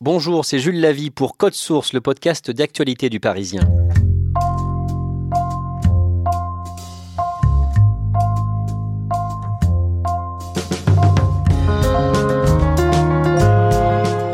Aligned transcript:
Bonjour, 0.00 0.44
c'est 0.44 0.60
Jules 0.60 0.80
Lavie 0.80 1.10
pour 1.10 1.36
Code 1.36 1.54
Source, 1.54 1.92
le 1.92 2.00
podcast 2.00 2.52
d'actualité 2.52 3.10
du 3.10 3.18
Parisien. 3.18 3.62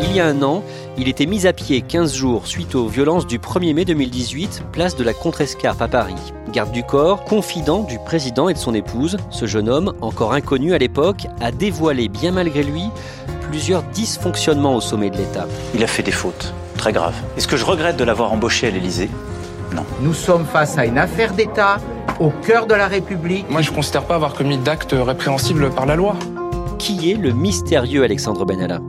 Il 0.03 0.14
y 0.14 0.20
a 0.20 0.27
un 0.27 0.42
an, 0.42 0.62
il 0.98 1.08
était 1.08 1.25
mis 1.25 1.47
à 1.47 1.55
pied 1.55 1.81
15 1.81 2.14
jours 2.14 2.47
suite 2.47 2.75
aux 2.75 2.88
violences 2.88 3.27
du 3.27 3.38
1er 3.38 3.72
mai 3.72 3.86
2018, 3.86 4.64
place 4.70 4.97
de 4.97 5.03
la 5.03 5.14
Contrescarpe 5.14 5.81
à 5.81 5.88
Paris. 5.88 6.34
Garde 6.53 6.72
du 6.72 6.83
corps, 6.83 7.25
confident 7.25 7.84
du 7.84 7.98
président 8.00 8.50
et 8.50 8.53
de 8.53 8.58
son 8.58 8.75
épouse, 8.75 9.16
ce 9.31 9.47
jeune 9.47 9.70
homme, 9.70 9.94
encore 10.03 10.34
inconnu 10.34 10.75
à 10.75 10.78
l'époque, 10.78 11.27
a 11.41 11.50
dévoilé 11.50 12.10
bien 12.10 12.33
malgré 12.33 12.62
lui 12.62 12.91
plusieurs 13.55 13.84
dysfonctionnements 13.84 14.74
au 14.74 14.80
sommet 14.80 15.10
de 15.10 15.16
l'État. 15.16 15.47
Il 15.77 15.84
a 15.84 15.86
fait 15.86 16.02
des 16.02 16.10
fautes, 16.10 16.52
très 16.77 16.92
graves. 16.92 17.14
Est-ce 17.36 17.47
que 17.47 17.56
je 17.56 17.64
regrette 17.64 17.97
de 17.97 18.02
l'avoir 18.02 18.33
embauché 18.33 18.66
à 18.66 18.70
l'Élysée? 18.70 19.08
Non. 19.72 19.84
Nous 20.00 20.12
sommes 20.12 20.44
face 20.44 20.77
à 20.77 20.84
une 20.84 20.98
affaire 20.98 21.34
d'État, 21.34 21.77
au 22.19 22.30
cœur 22.30 22.66
de 22.66 22.75
la 22.75 22.88
République. 22.88 23.48
Moi, 23.48 23.62
je 23.62 23.70
ne 23.70 23.77
considère 23.77 24.02
pas 24.02 24.16
avoir 24.16 24.34
commis 24.34 24.58
d'actes 24.58 24.97
répréhensibles 24.98 25.70
par 25.70 25.86
la 25.86 25.94
loi. 25.94 26.16
Qui 26.78 27.12
est 27.12 27.14
le 27.14 27.30
mystérieux 27.30 28.02
Alexandre 28.02 28.44
Benalla? 28.44 28.80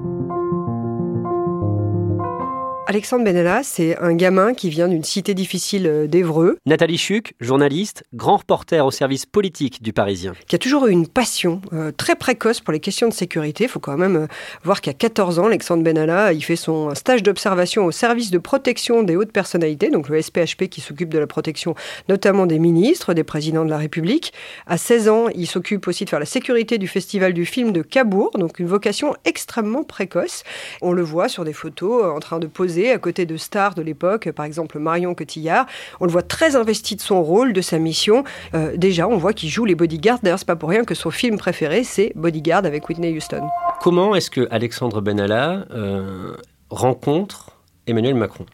Alexandre 2.87 3.25
Benalla, 3.25 3.63
c'est 3.63 3.97
un 3.97 4.13
gamin 4.13 4.53
qui 4.53 4.69
vient 4.69 4.87
d'une 4.87 5.03
cité 5.03 5.33
difficile 5.33 5.87
euh, 5.87 6.05
d'Evreux. 6.05 6.59
Nathalie 6.67 6.99
Chuc, 6.99 7.33
journaliste, 7.39 8.03
grand 8.13 8.37
reporter 8.37 8.85
au 8.85 8.91
service 8.91 9.25
politique 9.25 9.81
du 9.81 9.91
Parisien. 9.91 10.33
Qui 10.47 10.55
a 10.55 10.59
toujours 10.59 10.85
eu 10.85 10.91
une 10.91 11.07
passion 11.07 11.61
euh, 11.73 11.91
très 11.91 12.15
précoce 12.15 12.59
pour 12.59 12.71
les 12.71 12.79
questions 12.79 13.09
de 13.09 13.13
sécurité. 13.13 13.63
Il 13.63 13.69
faut 13.71 13.79
quand 13.79 13.97
même 13.97 14.15
euh, 14.15 14.27
voir 14.63 14.81
qu'à 14.81 14.93
14 14.93 15.39
ans, 15.39 15.47
Alexandre 15.47 15.83
Benalla, 15.83 16.31
il 16.31 16.43
fait 16.43 16.55
son 16.55 16.93
stage 16.93 17.23
d'observation 17.23 17.85
au 17.85 17.91
service 17.91 18.29
de 18.29 18.37
protection 18.37 19.01
des 19.01 19.15
hautes 19.15 19.31
personnalités, 19.31 19.89
donc 19.89 20.07
le 20.07 20.21
SPHP 20.21 20.67
qui 20.69 20.79
s'occupe 20.79 21.09
de 21.09 21.17
la 21.17 21.27
protection 21.27 21.73
notamment 22.07 22.45
des 22.45 22.59
ministres, 22.59 23.15
des 23.15 23.23
présidents 23.23 23.65
de 23.65 23.71
la 23.71 23.79
République. 23.79 24.31
À 24.67 24.77
16 24.77 25.09
ans, 25.09 25.25
il 25.33 25.47
s'occupe 25.47 25.87
aussi 25.87 26.05
de 26.05 26.11
faire 26.11 26.19
la 26.19 26.27
sécurité 26.27 26.77
du 26.77 26.87
festival 26.87 27.33
du 27.33 27.47
film 27.47 27.71
de 27.71 27.81
Cabourg, 27.81 28.29
donc 28.37 28.59
une 28.59 28.67
vocation 28.67 29.15
extrêmement 29.25 29.83
précoce. 29.83 30.43
On 30.83 30.91
le 30.91 31.01
voit 31.01 31.29
sur 31.29 31.45
des 31.45 31.53
photos 31.53 32.05
en 32.05 32.19
train 32.19 32.37
de 32.37 32.45
poser 32.45 32.74
à 32.91 32.97
côté 32.97 33.25
de 33.25 33.37
stars 33.37 33.75
de 33.75 33.81
l'époque, 33.81 34.31
par 34.31 34.45
exemple 34.45 34.79
Marion 34.79 35.15
Cotillard. 35.15 35.65
On 35.99 36.05
le 36.05 36.11
voit 36.11 36.21
très 36.21 36.55
investi 36.55 36.95
de 36.95 37.01
son 37.01 37.23
rôle, 37.23 37.53
de 37.53 37.61
sa 37.61 37.79
mission. 37.79 38.23
Euh, 38.53 38.75
déjà, 38.77 39.07
on 39.07 39.17
voit 39.17 39.33
qu'il 39.33 39.49
joue 39.49 39.65
les 39.65 39.75
bodyguards. 39.75 40.19
D'ailleurs, 40.23 40.39
c'est 40.39 40.47
pas 40.47 40.55
pour 40.55 40.69
rien 40.69 40.83
que 40.83 40.95
son 40.95 41.11
film 41.11 41.37
préféré, 41.37 41.83
c'est 41.83 42.11
Bodyguard 42.15 42.65
avec 42.65 42.87
Whitney 42.89 43.15
Houston. 43.15 43.47
Comment 43.81 44.15
est-ce 44.15 44.29
que 44.29 44.47
Alexandre 44.51 45.01
Benalla 45.01 45.65
euh, 45.71 46.35
rencontre 46.69 47.57
Emmanuel 47.87 48.15
Macron? 48.15 48.45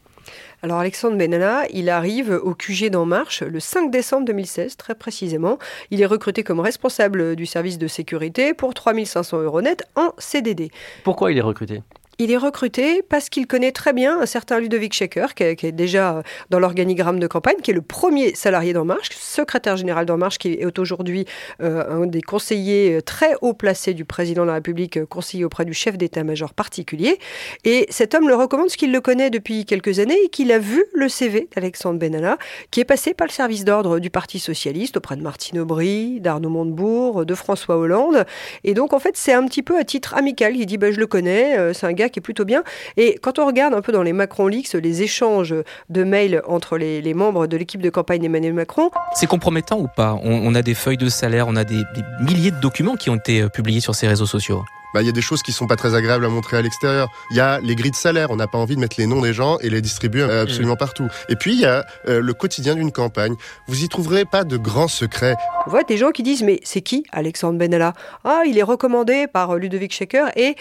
Alors 0.63 0.77
Alexandre 0.77 1.17
Benalla, 1.17 1.63
il 1.73 1.89
arrive 1.89 2.39
au 2.43 2.53
QG 2.53 2.91
d'En 2.91 3.05
Marche 3.05 3.41
le 3.41 3.59
5 3.59 3.89
décembre 3.89 4.25
2016, 4.25 4.77
très 4.77 4.93
précisément. 4.93 5.57
Il 5.89 6.01
est 6.01 6.05
recruté 6.05 6.43
comme 6.43 6.59
responsable 6.59 7.35
du 7.35 7.47
service 7.47 7.79
de 7.79 7.87
sécurité 7.87 8.53
pour 8.53 8.75
3500 8.75 9.41
euros 9.41 9.61
net 9.61 9.83
en 9.95 10.13
CDD. 10.19 10.69
Pourquoi 11.03 11.31
il 11.31 11.37
est 11.39 11.41
recruté? 11.41 11.81
Il 12.21 12.31
est 12.31 12.37
recruté 12.37 13.01
parce 13.01 13.29
qu'il 13.29 13.47
connaît 13.47 13.71
très 13.71 13.93
bien 13.93 14.21
un 14.21 14.27
certain 14.27 14.59
Ludovic 14.59 14.93
Schecker, 14.93 15.33
qui 15.33 15.43
est, 15.43 15.71
déjà 15.71 16.21
dans 16.51 16.59
l'organigramme 16.59 17.19
de 17.19 17.25
campagne, 17.25 17.55
qui 17.63 17.71
est 17.71 17.73
le 17.73 17.81
premier 17.81 18.35
salarié 18.35 18.73
d'En 18.73 18.85
Marche, 18.85 19.09
secrétaire 19.11 19.75
général 19.75 20.05
d'En 20.05 20.17
Marche, 20.17 20.37
qui 20.37 20.53
est 20.53 20.79
aujourd'hui 20.79 21.25
euh, 21.63 21.83
un 21.89 22.05
des 22.05 22.21
conseillers 22.21 22.97
euh, 22.97 23.01
très 23.01 23.33
haut 23.41 23.53
placés 23.53 23.95
du 23.95 24.05
président 24.05 24.43
de 24.43 24.47
la 24.49 24.53
République, 24.55 24.97
euh, 24.97 25.05
conseiller 25.07 25.45
auprès 25.45 25.65
du 25.65 25.73
chef 25.73 25.97
d'état-major 25.97 26.53
particulier. 26.53 27.17
Et 27.63 27.87
cet 27.89 28.13
homme 28.13 28.27
le 28.27 28.35
recommande 28.35 28.67
parce 28.67 28.75
qu'il 28.75 28.91
le 28.91 29.01
connaît 29.01 29.31
depuis 29.31 29.65
quelques 29.65 29.97
années 29.97 30.17
et 30.25 30.29
qu'il 30.29 30.51
a 30.51 30.59
vu 30.59 30.85
le 30.93 31.09
CV 31.09 31.49
d'Alexandre 31.55 31.97
Benalla, 31.97 32.37
qui 32.69 32.81
est 32.81 32.85
passé 32.85 33.15
par 33.15 33.25
le 33.25 33.31
service 33.33 33.65
d'ordre 33.65 33.97
du 33.97 34.11
Parti 34.11 34.37
Socialiste 34.37 34.97
auprès 34.97 35.15
de 35.15 35.23
Martine 35.23 35.57
Aubry, 35.57 36.19
d'Arnaud 36.21 36.49
Montebourg, 36.49 37.25
de 37.25 37.33
François 37.33 37.77
Hollande. 37.77 38.25
Et 38.63 38.75
donc, 38.75 38.93
en 38.93 38.99
fait, 38.99 39.17
c'est 39.17 39.33
un 39.33 39.45
petit 39.47 39.63
peu 39.63 39.79
à 39.79 39.83
titre 39.83 40.13
amical. 40.13 40.55
Il 40.55 40.67
dit, 40.67 40.77
bah, 40.77 40.91
je 40.91 40.99
le 40.99 41.07
connais, 41.07 41.73
c'est 41.73 41.87
un 41.87 41.93
gars 41.93 42.09
est 42.19 42.21
plutôt 42.21 42.45
bien. 42.45 42.63
Et 42.97 43.17
quand 43.21 43.39
on 43.39 43.45
regarde 43.45 43.73
un 43.73 43.81
peu 43.81 43.91
dans 43.91 44.03
les 44.03 44.13
Macron 44.13 44.47
Leaks, 44.47 44.73
les 44.73 45.01
échanges 45.01 45.55
de 45.89 46.03
mails 46.03 46.41
entre 46.47 46.77
les, 46.77 47.13
membres 47.13 47.47
de 47.47 47.57
l'équipe 47.57 47.81
de 47.81 47.89
campagne 47.89 48.21
d'Emmanuel 48.21 48.53
Macron. 48.53 48.89
C'est 49.13 49.27
compromettant 49.27 49.79
ou 49.79 49.87
pas? 49.87 50.17
On, 50.23 50.55
a 50.55 50.61
des 50.61 50.73
feuilles 50.73 50.97
de 50.97 51.09
salaire, 51.09 51.47
on 51.47 51.55
a 51.55 51.63
des 51.63 51.83
milliers 52.21 52.51
de 52.51 52.59
documents 52.59 52.95
qui 52.95 53.09
ont 53.09 53.15
été 53.15 53.41
euh, 53.41 53.49
publiés 53.49 53.79
sur 53.79 53.95
ces 53.95 54.07
réseaux 54.07 54.25
sociaux 54.25 54.63
bah, 54.93 55.01
il 55.01 55.05
y 55.05 55.09
a 55.09 55.13
des 55.13 55.21
choses 55.21 55.41
qui 55.41 55.51
sont 55.51 55.67
pas 55.67 55.75
très 55.75 55.95
agréables 55.95 56.25
à 56.25 56.29
montrer 56.29 56.57
à 56.57 56.61
l'extérieur. 56.61 57.09
Il 57.31 57.37
y 57.37 57.39
a 57.39 57.59
les 57.59 57.75
grilles 57.75 57.91
de 57.91 57.95
salaire, 57.95 58.31
on 58.31 58.35
n'a 58.35 58.47
pas 58.47 58.57
envie 58.57 58.75
de 58.75 58.79
mettre 58.79 58.95
les 58.99 59.07
noms 59.07 59.21
des 59.21 59.33
gens 59.33 59.57
et 59.59 59.69
les 59.69 59.81
distribuer 59.81 60.21
euh, 60.21 60.43
absolument 60.43 60.75
partout. 60.75 61.07
Et 61.29 61.35
puis 61.35 61.53
il 61.53 61.59
y 61.59 61.65
a 61.65 61.85
euh, 62.07 62.21
le 62.21 62.33
quotidien 62.33 62.75
d'une 62.75 62.91
campagne. 62.91 63.35
Vous 63.67 63.83
y 63.83 63.89
trouverez 63.89 64.25
pas 64.25 64.43
de 64.43 64.57
grands 64.57 64.87
secrets. 64.87 65.35
On 65.67 65.69
voit 65.69 65.83
des 65.83 65.97
gens 65.97 66.11
qui 66.11 66.23
disent 66.23 66.43
mais 66.43 66.59
c'est 66.63 66.81
qui 66.81 67.03
Alexandre 67.11 67.57
Benalla? 67.57 67.93
Ah, 68.23 68.43
il 68.45 68.57
est 68.57 68.63
recommandé 68.63 69.27
par 69.27 69.51
euh, 69.51 69.57
Ludovic 69.57 69.93
Schecker 69.93 70.25
et 70.35 70.55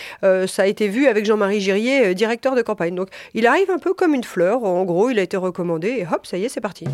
ça 0.47 0.63
a 0.63 0.67
été 0.67 0.89
vu 0.89 1.07
avec 1.07 1.25
Jean-Marie 1.25 1.61
Girier, 1.61 2.15
directeur 2.15 2.55
de 2.55 2.63
campagne. 2.63 2.95
Donc 2.95 3.09
il 3.35 3.47
arrive 3.47 3.71
un 3.71 3.79
peu 3.79 3.95
comme 3.95 4.15
une 4.15 4.25
fleur. 4.25 4.65
En 4.65 4.85
gros, 4.85 5.11
il 5.11 5.19
a 5.19 5.23
été 5.23 5.37
recommandé 5.37 5.89
et 5.89 6.07
hop, 6.07 6.27
ça 6.27 6.37
y 6.37 6.45
est, 6.45 6.49
c'est 6.49 6.61
parti. 6.61 6.85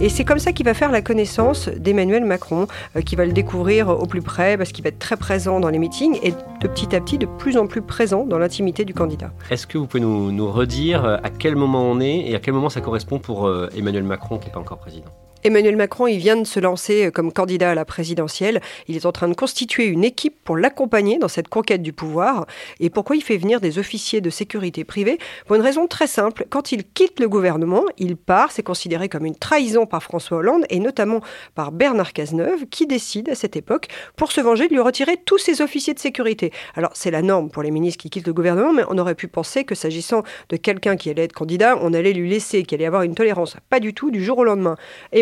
Et 0.00 0.08
c'est 0.08 0.24
comme 0.24 0.38
ça 0.38 0.52
qu'il 0.52 0.64
va 0.64 0.74
faire 0.74 0.92
la 0.92 1.02
connaissance 1.02 1.68
d'Emmanuel 1.68 2.24
Macron, 2.24 2.68
euh, 2.94 3.00
qui 3.00 3.16
va 3.16 3.26
le 3.26 3.32
découvrir 3.32 3.88
au 3.88 4.06
plus 4.06 4.22
près, 4.22 4.56
parce 4.56 4.70
qu'il 4.70 4.84
va 4.84 4.90
être 4.90 5.00
très 5.00 5.16
présent 5.16 5.58
dans 5.58 5.70
les 5.70 5.78
meetings 5.80 6.20
et 6.22 6.30
de 6.30 6.68
petit 6.68 6.94
à 6.94 7.00
petit 7.00 7.18
de 7.18 7.26
plus 7.26 7.56
en 7.56 7.66
plus 7.66 7.82
présent 7.82 8.24
dans 8.24 8.38
l'intimité 8.38 8.84
du 8.84 8.94
candidat. 8.94 9.32
Est-ce 9.50 9.66
que 9.66 9.76
vous 9.76 9.88
pouvez 9.88 10.00
nous, 10.00 10.30
nous 10.30 10.52
redire 10.52 11.04
euh, 11.04 11.16
à 11.24 11.30
quel 11.30 11.56
moment 11.56 11.82
on 11.82 11.98
est 11.98 12.30
et 12.30 12.36
à 12.36 12.38
quel 12.38 12.54
moment 12.54 12.70
ça 12.70 12.80
correspond 12.80 13.18
pour 13.18 13.48
euh, 13.48 13.68
Emmanuel 13.76 14.04
Macron, 14.04 14.38
qui 14.38 14.46
n'est 14.46 14.52
pas 14.52 14.60
encore 14.60 14.78
président? 14.78 15.10
Emmanuel 15.44 15.76
Macron, 15.76 16.08
il 16.08 16.18
vient 16.18 16.36
de 16.36 16.46
se 16.46 16.58
lancer 16.58 17.06
euh, 17.06 17.10
comme 17.12 17.32
candidat 17.32 17.70
à 17.70 17.74
la 17.76 17.84
présidentielle. 17.84 18.60
Il 18.88 18.96
est 18.96 19.06
en 19.06 19.12
train 19.12 19.28
de 19.28 19.34
constituer 19.34 19.86
une 19.86 20.02
équipe 20.02 20.34
pour 20.42 20.56
l'accompagner 20.56 21.18
dans 21.18 21.28
cette 21.28 21.46
conquête 21.46 21.80
du 21.80 21.92
pouvoir. 21.92 22.46
Et 22.80 22.90
pourquoi 22.90 23.14
il 23.14 23.22
fait 23.22 23.36
venir 23.36 23.60
des 23.60 23.78
officiers 23.78 24.20
de 24.20 24.30
sécurité 24.30 24.82
privée? 24.82 25.18
Pour 25.46 25.54
une 25.54 25.62
raison 25.62 25.86
très 25.86 26.08
simple. 26.08 26.46
Quand 26.50 26.72
il 26.72 26.82
quitte 26.84 27.20
le 27.20 27.28
gouvernement, 27.28 27.84
il 27.98 28.16
part. 28.16 28.50
C'est 28.50 28.64
considéré 28.64 29.08
comme 29.08 29.24
une 29.24 29.36
trahison 29.36 29.86
par 29.86 30.02
François 30.02 30.38
Hollande 30.38 30.64
et 30.70 30.80
notamment 30.80 31.20
par 31.54 31.70
Bernard 31.70 32.12
Cazeneuve, 32.12 32.66
qui 32.66 32.88
décide 32.88 33.28
à 33.28 33.36
cette 33.36 33.54
époque, 33.54 33.86
pour 34.16 34.32
se 34.32 34.40
venger, 34.40 34.66
de 34.66 34.74
lui 34.74 34.80
retirer 34.80 35.18
tous 35.24 35.38
ses 35.38 35.62
officiers 35.62 35.94
de 35.94 36.00
sécurité. 36.00 36.52
Alors, 36.74 36.90
c'est 36.94 37.12
la 37.12 37.22
norme 37.22 37.48
pour 37.48 37.62
les 37.62 37.70
ministres 37.70 38.02
qui 38.02 38.10
quittent 38.10 38.26
le 38.26 38.32
gouvernement, 38.32 38.72
mais 38.72 38.82
on 38.88 38.98
aurait 38.98 39.14
pu 39.14 39.28
penser 39.28 39.62
que 39.62 39.76
s'agissant 39.76 40.24
de 40.48 40.56
quelqu'un 40.56 40.96
qui 40.96 41.10
allait 41.10 41.24
être 41.24 41.32
candidat, 41.32 41.78
on 41.80 41.94
allait 41.94 42.12
lui 42.12 42.28
laisser, 42.28 42.64
qu'il 42.64 42.76
allait 42.76 42.86
avoir 42.86 43.02
une 43.02 43.14
tolérance. 43.14 43.56
Pas 43.70 43.78
du 43.78 43.94
tout, 43.94 44.10
du 44.10 44.24
jour 44.24 44.38
au 44.38 44.44
lendemain. 44.44 44.76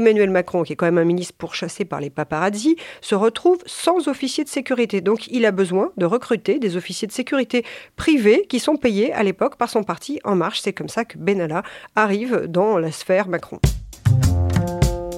Emmanuel 0.07 0.31
Macron, 0.31 0.63
qui 0.63 0.73
est 0.73 0.77
quand 0.77 0.87
même 0.87 0.99
un 0.99 1.05
ministre 1.05 1.35
pourchassé 1.37 1.85
par 1.85 2.01
les 2.01 2.11
paparazzi, 2.11 2.77
se 3.01 3.17
retrouve 3.17 3.59
sans 3.67 4.07
officier 4.07 4.45
de 4.45 4.49
sécurité. 4.49 5.01
Donc 5.01 5.27
il 5.29 5.45
a 5.45 5.51
besoin 5.51 5.91
de 5.97 6.07
recruter 6.07 6.61
des 6.61 6.77
officiers 6.77 7.09
de 7.09 7.13
sécurité 7.13 7.65
privés 7.97 8.47
qui 8.49 8.61
sont 8.61 8.77
payés 8.77 9.13
à 9.13 9.25
l'époque 9.25 9.57
par 9.57 9.69
son 9.69 9.83
parti 9.83 10.21
En 10.23 10.37
Marche. 10.37 10.61
C'est 10.61 10.73
comme 10.73 10.89
ça 10.89 11.05
que 11.05 11.19
Benalla 11.19 11.65
arrive 11.97 12.47
dans 12.49 12.79
la 12.79 12.93
sphère 12.93 13.29
Macron. 13.29 13.59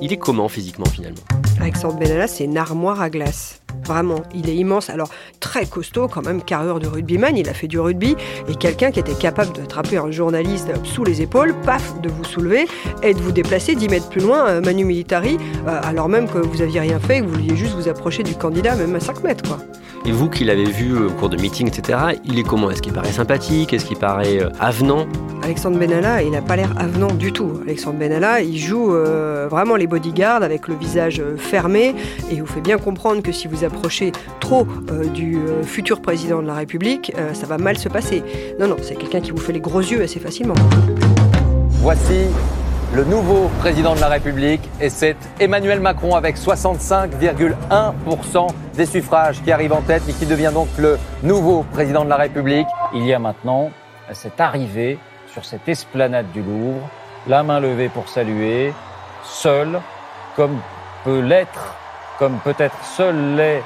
Il 0.01 0.13
est 0.13 0.19
comment 0.19 0.49
physiquement 0.49 0.87
finalement? 0.87 1.23
Alexandre 1.61 1.99
Benalla, 1.99 2.27
c'est 2.27 2.45
une 2.45 2.57
armoire 2.57 3.03
à 3.03 3.11
glace. 3.11 3.61
Vraiment, 3.89 4.23
il 4.35 4.51
est 4.51 4.55
immense. 4.55 4.91
Alors, 4.91 5.09
très 5.41 5.65
costaud, 5.65 6.09
quand 6.09 6.25
même, 6.25 6.43
carrure 6.43 6.79
de 6.79 6.87
rugbyman. 6.87 7.37
Il 7.37 7.49
a 7.49 7.55
fait 7.55 7.69
du 7.69 7.81
rugby. 7.81 8.17
Et 8.47 8.55
quelqu'un 8.55 8.91
qui 8.91 9.01
était 9.01 9.15
capable 9.15 9.57
d'attraper 9.57 9.97
un 9.97 10.11
journaliste 10.11 10.69
sous 10.85 11.05
les 11.05 11.23
épaules, 11.23 11.55
paf, 11.65 11.99
de 12.03 12.11
vous 12.11 12.25
soulever 12.25 12.69
et 13.03 13.15
de 13.15 13.19
vous 13.19 13.33
déplacer 13.33 13.75
10 13.75 13.89
mètres 13.89 14.09
plus 14.11 14.21
loin, 14.21 14.47
euh, 14.47 14.61
Manu 14.61 14.85
Militari, 14.85 15.39
euh, 15.67 15.81
alors 15.83 16.11
même 16.11 16.29
que 16.29 16.39
vous 16.39 16.61
aviez 16.61 16.81
rien 16.81 16.99
fait, 16.99 17.21
que 17.21 17.25
vous 17.25 17.33
vouliez 17.33 17.57
juste 17.57 17.75
vous 17.75 17.89
approcher 17.89 18.23
du 18.23 18.35
candidat, 18.35 18.77
même 18.77 18.95
à 18.95 19.01
5 19.01 19.25
mètres, 19.25 19.49
quoi. 19.49 19.59
Et 20.05 20.13
vous 20.13 20.29
qui 20.29 20.45
l'avez 20.45 20.65
vu 20.65 21.07
au 21.07 21.11
cours 21.11 21.29
de 21.29 21.37
meetings, 21.41 21.69
etc., 21.69 21.99
il 22.25 22.39
est 22.39 22.43
comment? 22.45 22.71
Est-ce 22.71 22.83
qu'il 22.83 22.93
paraît 22.93 23.13
sympathique? 23.13 23.73
Est-ce 23.73 23.87
qu'il 23.87 23.97
paraît 23.97 24.41
euh, 24.41 24.51
avenant? 24.61 25.07
Alexandre 25.43 25.79
Benalla, 25.79 26.23
il 26.23 26.31
n'a 26.31 26.43
pas 26.43 26.57
l'air 26.57 26.73
avenant 26.77 27.13
du 27.13 27.33
tout. 27.33 27.53
Alexandre 27.63 27.99
Benalla, 27.99 28.43
il 28.43 28.59
joue 28.59 28.91
vraiment 29.49 29.77
les 29.77 29.87
bodyguards 29.87 30.43
avec 30.43 30.69
le 30.69 30.75
visage 30.75 31.23
fermé 31.39 31.95
et 32.31 32.35
il 32.35 32.41
vous 32.41 32.47
fait 32.47 32.61
bien 32.61 32.77
comprendre 32.77 33.23
que 33.23 33.33
si 33.33 33.49
vous 33.49 33.58
approchez 33.65 34.13
trop 34.41 34.67
du 35.13 35.39
futur 35.63 36.01
président 36.01 36.43
de 36.43 36.47
la 36.47 36.55
République, 36.55 37.13
ça 37.33 37.47
va 37.47 37.59
mal 37.59 37.79
se 37.79 37.89
passer. 37.89 38.23
Non, 38.59 38.69
non, 38.69 38.77
c'est 38.83 38.97
quelqu'un 38.97 39.21
qui 39.21 39.31
vous 39.31 39.39
fait 39.39 39.53
les 39.53 39.61
gros 39.61 39.81
yeux 39.81 40.03
assez 40.03 40.21
facilement. 40.21 40.55
Voici 41.81 42.27
le 42.95 43.05
nouveau 43.05 43.51
président 43.59 43.95
de 43.95 44.01
la 44.01 44.09
République 44.09 44.63
et 44.81 44.89
c'est 44.89 45.17
Emmanuel 45.39 45.81
Macron 45.81 46.17
avec 46.17 46.39
65,1% 46.39 48.47
des 48.75 48.87
suffrages 48.87 49.43
qui 49.43 49.53
arrive 49.53 49.75
en 49.75 49.83
tête 49.83 50.03
et 50.09 50.13
qui 50.13 50.25
devient 50.25 50.53
donc 50.55 50.69
le 50.79 50.99
nouveau 51.23 51.65
président 51.73 52.05
de 52.05 52.11
la 52.11 52.17
République. 52.17 52.67
Il 52.95 53.05
y 53.05 53.13
a 53.13 53.19
maintenant 53.19 53.71
cette 54.13 54.41
arrivée 54.41 54.99
sur 55.31 55.45
cette 55.45 55.69
esplanade 55.69 56.33
du 56.33 56.41
Louvre, 56.41 56.89
la 57.27 57.43
main 57.43 57.61
levée 57.61 57.91
pour 57.91 58.09
saluer, 58.09 58.73
seul, 59.23 59.79
comme 60.35 60.57
peut 61.05 61.21
l'être, 61.21 61.77
comme 62.19 62.39
peut-être 62.41 62.85
seul 62.85 63.37
l'est 63.37 63.63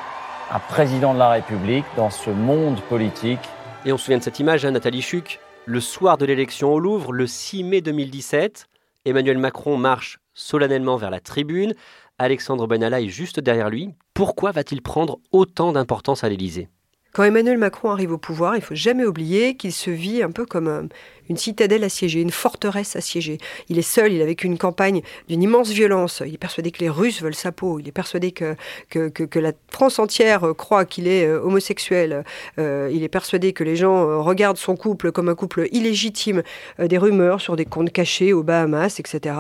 un 0.51 0.59
président 0.59 1.15
de 1.15 1.19
la 1.19 1.31
République 1.31 1.87
dans 1.97 2.11
ce 2.11 2.29
monde 2.29 2.81
politique. 2.83 3.41
Et 3.87 3.93
on 3.93 3.97
se 3.97 4.05
souvient 4.05 4.19
de 4.19 4.23
cette 4.23 4.39
image, 4.39 4.65
hein, 4.65 4.73
Nathalie 4.73 5.01
Chuc, 5.01 5.41
le 5.65 5.81
soir 5.81 6.19
de 6.19 6.27
l'élection 6.27 6.73
au 6.75 6.79
Louvre, 6.79 7.13
le 7.13 7.27
6 7.27 7.65
mai 7.65 7.81
2017. 7.81 8.67
Emmanuel 9.07 9.39
Macron 9.39 9.79
marche 9.79 10.19
solennellement 10.35 10.97
vers 10.97 11.11
la 11.11 11.21
tribune. 11.21 11.75
Alexandre 12.19 12.67
Benalla 12.67 13.01
est 13.01 13.09
juste 13.09 13.41
derrière 13.41 13.71
lui. 13.71 13.95
Pourquoi 14.13 14.53
va-t-il 14.53 14.83
prendre 14.83 15.19
autant 15.33 15.73
d'importance 15.73 16.23
à 16.23 16.29
l'Élysée? 16.29 16.69
Quand 17.13 17.25
Emmanuel 17.25 17.59
Macron 17.59 17.91
arrive 17.91 18.13
au 18.13 18.19
pouvoir, 18.19 18.57
il 18.57 18.63
faut 18.63 18.75
jamais 18.75 19.05
oublier 19.05 19.55
qu'il 19.55 19.73
se 19.73 19.91
vit 19.91 20.23
un 20.23 20.31
peu 20.31 20.47
comme 20.47 20.67
euh, 20.67 20.83
une 21.29 21.37
citadelle 21.37 21.85
assiégée, 21.85 22.23
une 22.23 22.31
forteresse 22.31 22.97
assiégée. 22.97 23.37
Il 23.69 23.79
est 23.79 23.83
seul, 23.83 24.13
il 24.13 24.23
a 24.23 24.25
vécu 24.25 24.47
une 24.47 24.57
campagne 24.57 25.03
d'une 25.29 25.43
immense 25.43 25.71
violence. 25.71 26.23
Il 26.27 26.33
est 26.33 26.39
persuadé 26.39 26.71
que 26.71 26.79
les 26.79 26.89
Russes 26.89 27.21
veulent 27.21 27.35
sa 27.35 27.53
peau. 27.53 27.79
Il 27.79 27.87
est 27.87 27.93
persuadé 27.93 28.33
que, 28.33 28.57
que, 28.89 29.39
la 29.39 29.53
France 29.69 29.99
entière 29.99 30.45
euh, 30.45 30.55
croit 30.55 30.87
qu'il 30.87 31.07
est 31.07 31.27
euh, 31.27 31.43
homosexuel. 31.43 32.25
il 32.57 33.03
est 33.03 33.09
persuadé 33.09 33.53
que 33.53 33.63
les 33.63 33.77
gens 33.77 34.23
regardent 34.23 34.57
son 34.57 34.77
couple 34.77 35.13
comme 35.13 35.29
un 35.29 35.35
couple 35.35 35.69
illégitime. 35.73 36.43
des 36.79 36.99
rumeurs 36.99 37.41
sur 37.41 37.57
des 37.57 37.67
comptes 37.67 37.93
cachés 37.93 38.33
aux 38.33 38.43
Bahamas, 38.43 38.99
etc. 38.99 39.35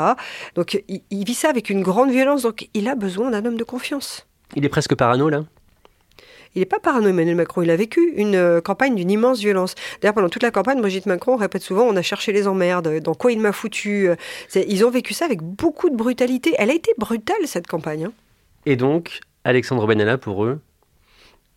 Donc 0.54 0.82
il, 0.88 1.02
il 1.10 1.24
vit 1.24 1.34
ça 1.34 1.48
avec 1.48 1.70
une 1.70 1.82
grande 1.82 2.10
violence. 2.10 2.42
Donc 2.42 2.68
il 2.74 2.88
a 2.88 2.94
besoin 2.94 3.30
d'un 3.30 3.44
homme 3.46 3.56
de 3.56 3.64
confiance. 3.64 4.26
Il 4.54 4.64
est 4.64 4.68
presque 4.68 4.94
parano 4.94 5.28
là? 5.28 5.44
Il 6.54 6.60
n'est 6.60 6.66
pas 6.66 6.78
parano, 6.78 7.08
Emmanuel 7.08 7.36
Macron. 7.36 7.62
Il 7.62 7.70
a 7.70 7.76
vécu 7.76 8.12
une 8.16 8.34
euh, 8.34 8.60
campagne 8.60 8.94
d'une 8.94 9.10
immense 9.10 9.40
violence. 9.40 9.74
D'ailleurs, 10.00 10.14
pendant 10.14 10.28
toute 10.28 10.42
la 10.42 10.50
campagne, 10.50 10.80
Brigitte 10.80 11.06
Macron 11.06 11.36
répète 11.36 11.62
souvent 11.62 11.84
on 11.84 11.96
a 11.96 12.02
cherché 12.02 12.32
les 12.32 12.46
emmerdes, 12.46 13.00
dans 13.00 13.14
quoi 13.14 13.32
il 13.32 13.40
m'a 13.40 13.52
foutu. 13.52 14.08
Euh, 14.08 14.16
ils 14.54 14.84
ont 14.84 14.90
vécu 14.90 15.14
ça 15.14 15.24
avec 15.24 15.42
beaucoup 15.42 15.90
de 15.90 15.96
brutalité. 15.96 16.54
Elle 16.58 16.70
a 16.70 16.74
été 16.74 16.92
brutale, 16.98 17.46
cette 17.46 17.66
campagne. 17.66 18.06
Hein. 18.06 18.12
Et 18.66 18.76
donc, 18.76 19.20
Alexandre 19.44 19.86
Benalla, 19.86 20.18
pour 20.18 20.44
eux, 20.44 20.60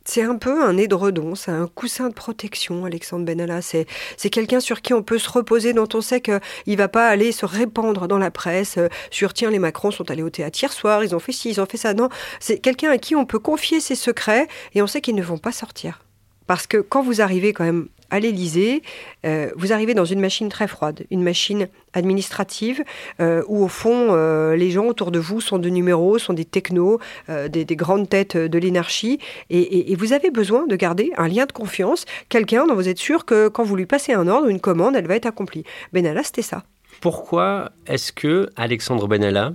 c'est 0.07 0.21
un 0.21 0.37
peu 0.37 0.63
un 0.63 0.77
édredon, 0.77 1.35
c'est 1.35 1.51
un 1.51 1.67
coussin 1.67 2.09
de 2.09 2.13
protection, 2.13 2.85
Alexandre 2.85 3.25
Benalla. 3.25 3.61
C'est, 3.61 3.87
c'est 4.17 4.29
quelqu'un 4.29 4.59
sur 4.59 4.81
qui 4.81 4.93
on 4.93 5.01
peut 5.01 5.17
se 5.17 5.29
reposer, 5.29 5.73
dont 5.73 5.89
on 5.93 6.01
sait 6.01 6.21
qu'il 6.21 6.39
ne 6.67 6.75
va 6.75 6.87
pas 6.87 7.07
aller 7.07 7.31
se 7.31 7.45
répandre 7.45 8.07
dans 8.07 8.19
la 8.19 8.31
presse 8.31 8.77
euh, 8.77 8.87
sur 9.09 9.33
tiens, 9.33 9.49
les 9.49 9.59
Macron 9.59 9.91
sont 9.91 10.09
allés 10.11 10.23
au 10.23 10.29
théâtre 10.29 10.59
hier 10.61 10.71
soir, 10.71 11.03
ils 11.03 11.15
ont 11.15 11.19
fait 11.19 11.31
ci, 11.31 11.49
ils 11.49 11.59
ont 11.59 11.65
fait 11.65 11.77
ça. 11.77 11.93
Non, 11.93 12.09
c'est 12.39 12.59
quelqu'un 12.59 12.91
à 12.91 12.97
qui 12.97 13.15
on 13.15 13.25
peut 13.25 13.39
confier 13.39 13.79
ses 13.79 13.95
secrets 13.95 14.47
et 14.75 14.81
on 14.81 14.87
sait 14.87 15.01
qu'ils 15.01 15.15
ne 15.15 15.23
vont 15.23 15.39
pas 15.39 15.51
sortir. 15.51 16.01
Parce 16.47 16.67
que 16.67 16.77
quand 16.77 17.01
vous 17.01 17.21
arrivez 17.21 17.53
quand 17.53 17.63
même 17.63 17.87
à 18.09 18.19
l'Élysée, 18.19 18.81
euh, 19.25 19.49
vous 19.55 19.73
arrivez 19.73 19.93
dans 19.93 20.05
une 20.05 20.19
machine 20.19 20.49
très 20.49 20.67
froide, 20.67 21.05
une 21.11 21.23
machine 21.23 21.67
administrative 21.93 22.83
euh, 23.19 23.43
où 23.47 23.63
au 23.63 23.67
fond 23.67 24.09
euh, 24.11 24.55
les 24.55 24.71
gens 24.71 24.85
autour 24.85 25.11
de 25.11 25.19
vous 25.19 25.41
sont 25.41 25.57
de 25.57 25.69
numéros, 25.69 26.17
sont 26.17 26.33
des 26.33 26.45
technos, 26.45 26.99
des, 27.27 27.65
grandes 27.75 28.09
têtes 28.09 28.37
de 28.37 28.57
l'énarchie, 28.57 29.19
et, 29.49 29.95
vous 29.95 30.13
avez 30.13 30.29
besoin 30.29 30.67
de 30.67 30.75
garder 30.75 31.11
un 31.17 31.27
lien 31.27 31.45
de 31.45 31.51
confiance, 31.51 32.05
quelqu'un 32.29 32.67
dont 32.67 32.75
vous 32.75 32.89
êtes 32.89 32.97
sûr 32.97 33.25
que 33.25 33.47
quand 33.47 33.63
vous 33.63 33.75
lui 33.75 33.85
passez 33.85 34.13
un 34.13 34.27
ordre, 34.27 34.47
une 34.47 34.59
commande, 34.59 34.95
elle 34.95 35.07
va 35.07 35.15
être 35.15 35.25
accomplie. 35.25 35.63
Benalla, 35.93 36.23
c'était 36.23 36.41
ça. 36.41 36.63
Pourquoi 37.01 37.71
est-ce 37.87 38.11
que 38.11 38.49
Alexandre 38.55 39.07
Benalla 39.07 39.53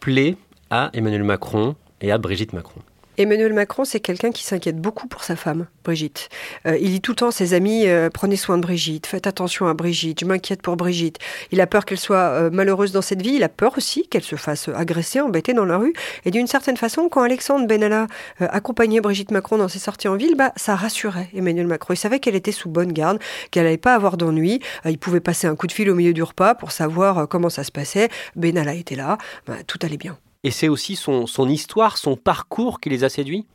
plaît 0.00 0.36
à 0.70 0.90
Emmanuel 0.94 1.24
Macron 1.24 1.74
et 2.00 2.10
à 2.12 2.18
Brigitte 2.18 2.52
Macron? 2.52 2.80
Emmanuel 3.20 3.52
Macron, 3.52 3.84
c'est 3.84 4.00
quelqu'un 4.00 4.30
qui 4.30 4.44
s'inquiète 4.44 4.78
beaucoup 4.78 5.06
pour 5.06 5.24
sa 5.24 5.36
femme, 5.36 5.66
Brigitte. 5.84 6.30
Euh, 6.66 6.78
il 6.80 6.88
dit 6.88 7.00
tout 7.02 7.12
le 7.12 7.16
temps 7.16 7.28
à 7.28 7.32
ses 7.32 7.52
amis 7.52 7.86
euh, 7.86 8.08
prenez 8.08 8.36
soin 8.36 8.56
de 8.56 8.62
Brigitte, 8.62 9.06
faites 9.06 9.26
attention 9.26 9.66
à 9.66 9.74
Brigitte, 9.74 10.20
je 10.20 10.24
m'inquiète 10.24 10.62
pour 10.62 10.74
Brigitte. 10.78 11.18
Il 11.52 11.60
a 11.60 11.66
peur 11.66 11.84
qu'elle 11.84 11.98
soit 11.98 12.16
euh, 12.16 12.50
malheureuse 12.50 12.92
dans 12.92 13.02
cette 13.02 13.20
vie, 13.20 13.34
il 13.34 13.42
a 13.42 13.50
peur 13.50 13.74
aussi 13.76 14.08
qu'elle 14.08 14.22
se 14.22 14.36
fasse 14.36 14.70
agresser, 14.74 15.20
embêter 15.20 15.52
dans 15.52 15.66
la 15.66 15.76
rue. 15.76 15.92
Et 16.24 16.30
d'une 16.30 16.46
certaine 16.46 16.78
façon, 16.78 17.10
quand 17.10 17.20
Alexandre 17.20 17.66
Benalla 17.66 18.06
accompagnait 18.38 19.02
Brigitte 19.02 19.32
Macron 19.32 19.58
dans 19.58 19.68
ses 19.68 19.80
sorties 19.80 20.08
en 20.08 20.16
ville, 20.16 20.34
bah, 20.34 20.54
ça 20.56 20.74
rassurait 20.74 21.28
Emmanuel 21.34 21.66
Macron. 21.66 21.92
Il 21.92 21.98
savait 21.98 22.20
qu'elle 22.20 22.36
était 22.36 22.52
sous 22.52 22.70
bonne 22.70 22.94
garde, 22.94 23.18
qu'elle 23.50 23.64
n'allait 23.64 23.76
pas 23.76 23.94
avoir 23.94 24.16
d'ennui. 24.16 24.60
il 24.86 24.96
pouvait 24.96 25.20
passer 25.20 25.46
un 25.46 25.56
coup 25.56 25.66
de 25.66 25.72
fil 25.72 25.90
au 25.90 25.94
milieu 25.94 26.14
du 26.14 26.22
repas 26.22 26.54
pour 26.54 26.72
savoir 26.72 27.28
comment 27.28 27.50
ça 27.50 27.64
se 27.64 27.70
passait. 27.70 28.08
Benalla 28.34 28.72
était 28.72 28.96
là, 28.96 29.18
bah, 29.46 29.56
tout 29.66 29.78
allait 29.82 29.98
bien. 29.98 30.16
Et 30.42 30.50
c'est 30.50 30.68
aussi 30.68 30.96
son, 30.96 31.26
histoire, 31.48 31.98
son 31.98 32.16
parcours 32.16 32.80
qui 32.80 32.88
les 32.88 33.04
a 33.04 33.08
séduits? 33.08 33.46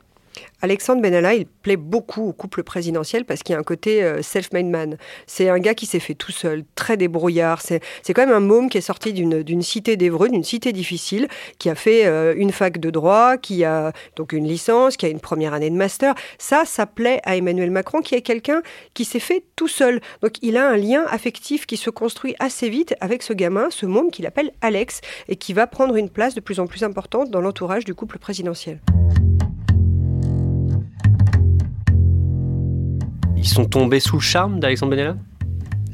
Alexandre 0.62 1.02
Benalla, 1.02 1.34
il 1.34 1.46
plaît 1.46 1.76
beaucoup 1.76 2.28
au 2.28 2.32
couple 2.32 2.62
présidentiel 2.62 3.24
parce 3.24 3.42
qu'il 3.42 3.52
y 3.52 3.56
a 3.56 3.58
un 3.60 3.64
côté 3.64 4.02
euh, 4.02 4.22
self-made 4.22 4.66
man. 4.66 4.96
C'est 5.26 5.48
un 5.48 5.58
gars 5.58 5.74
qui 5.74 5.86
s'est 5.86 6.00
fait 6.00 6.14
tout 6.14 6.32
seul, 6.32 6.64
très 6.74 6.96
débrouillard. 6.96 7.60
C'est 7.60 7.80
quand 8.08 8.26
même 8.26 8.34
un 8.34 8.40
môme 8.40 8.68
qui 8.68 8.78
est 8.78 8.82
sorti 8.82 9.12
d'une 9.12 9.62
cité 9.62 9.96
d'Evreux, 9.96 10.28
d'une 10.28 10.44
cité 10.44 10.72
difficile, 10.72 11.28
qui 11.58 11.68
a 11.70 11.74
fait 11.74 12.06
euh, 12.06 12.34
une 12.36 12.52
fac 12.52 12.78
de 12.78 12.90
droit, 12.90 13.36
qui 13.36 13.64
a 13.64 13.92
donc 14.16 14.32
une 14.32 14.46
licence, 14.46 14.96
qui 14.96 15.06
a 15.06 15.08
une 15.08 15.20
première 15.20 15.54
année 15.54 15.70
de 15.70 15.76
master. 15.76 16.14
Ça, 16.38 16.64
ça 16.64 16.86
plaît 16.86 17.20
à 17.24 17.36
Emmanuel 17.36 17.70
Macron, 17.70 18.00
qui 18.00 18.14
est 18.14 18.22
quelqu'un 18.22 18.62
qui 18.94 19.04
s'est 19.04 19.20
fait 19.20 19.44
tout 19.56 19.68
seul. 19.68 20.00
Donc 20.22 20.32
il 20.42 20.56
a 20.56 20.68
un 20.68 20.76
lien 20.76 21.04
affectif 21.08 21.66
qui 21.66 21.76
se 21.76 21.90
construit 21.90 22.34
assez 22.38 22.68
vite 22.68 22.94
avec 23.00 23.22
ce 23.22 23.32
gamin, 23.32 23.68
ce 23.70 23.86
môme 23.86 24.10
qu'il 24.10 24.26
appelle 24.26 24.52
Alex, 24.60 25.00
et 25.28 25.36
qui 25.36 25.52
va 25.52 25.66
prendre 25.66 25.96
une 25.96 26.10
place 26.10 26.34
de 26.34 26.40
plus 26.40 26.60
en 26.60 26.66
plus 26.66 26.82
importante 26.82 27.30
dans 27.30 27.40
l'entourage 27.40 27.84
du 27.84 27.94
couple 27.94 28.18
présidentiel. 28.18 28.80
Sont 33.46 33.64
tombés 33.64 34.00
sous 34.00 34.16
le 34.16 34.22
charme 34.22 34.60
d'Alexandre 34.60 34.90
Benalla? 34.90 35.16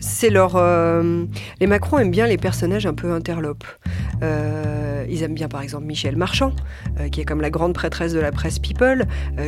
C'est 0.00 0.30
leur. 0.30 0.56
Euh, 0.56 1.26
les 1.60 1.66
Macron 1.68 1.98
aiment 1.98 2.10
bien 2.10 2.26
les 2.26 2.38
personnages 2.38 2.86
un 2.86 2.94
peu 2.94 3.12
interlopes. 3.12 3.64
Euh, 4.22 5.01
ils 5.08 5.22
aiment 5.22 5.34
bien 5.34 5.48
par 5.48 5.62
exemple 5.62 5.84
Michel 5.84 6.16
Marchand, 6.16 6.52
euh, 7.00 7.08
qui 7.08 7.20
est 7.20 7.24
comme 7.24 7.40
la 7.40 7.50
grande 7.50 7.74
prêtresse 7.74 8.12
de 8.12 8.20
la 8.20 8.32
presse 8.32 8.58
People, 8.58 9.06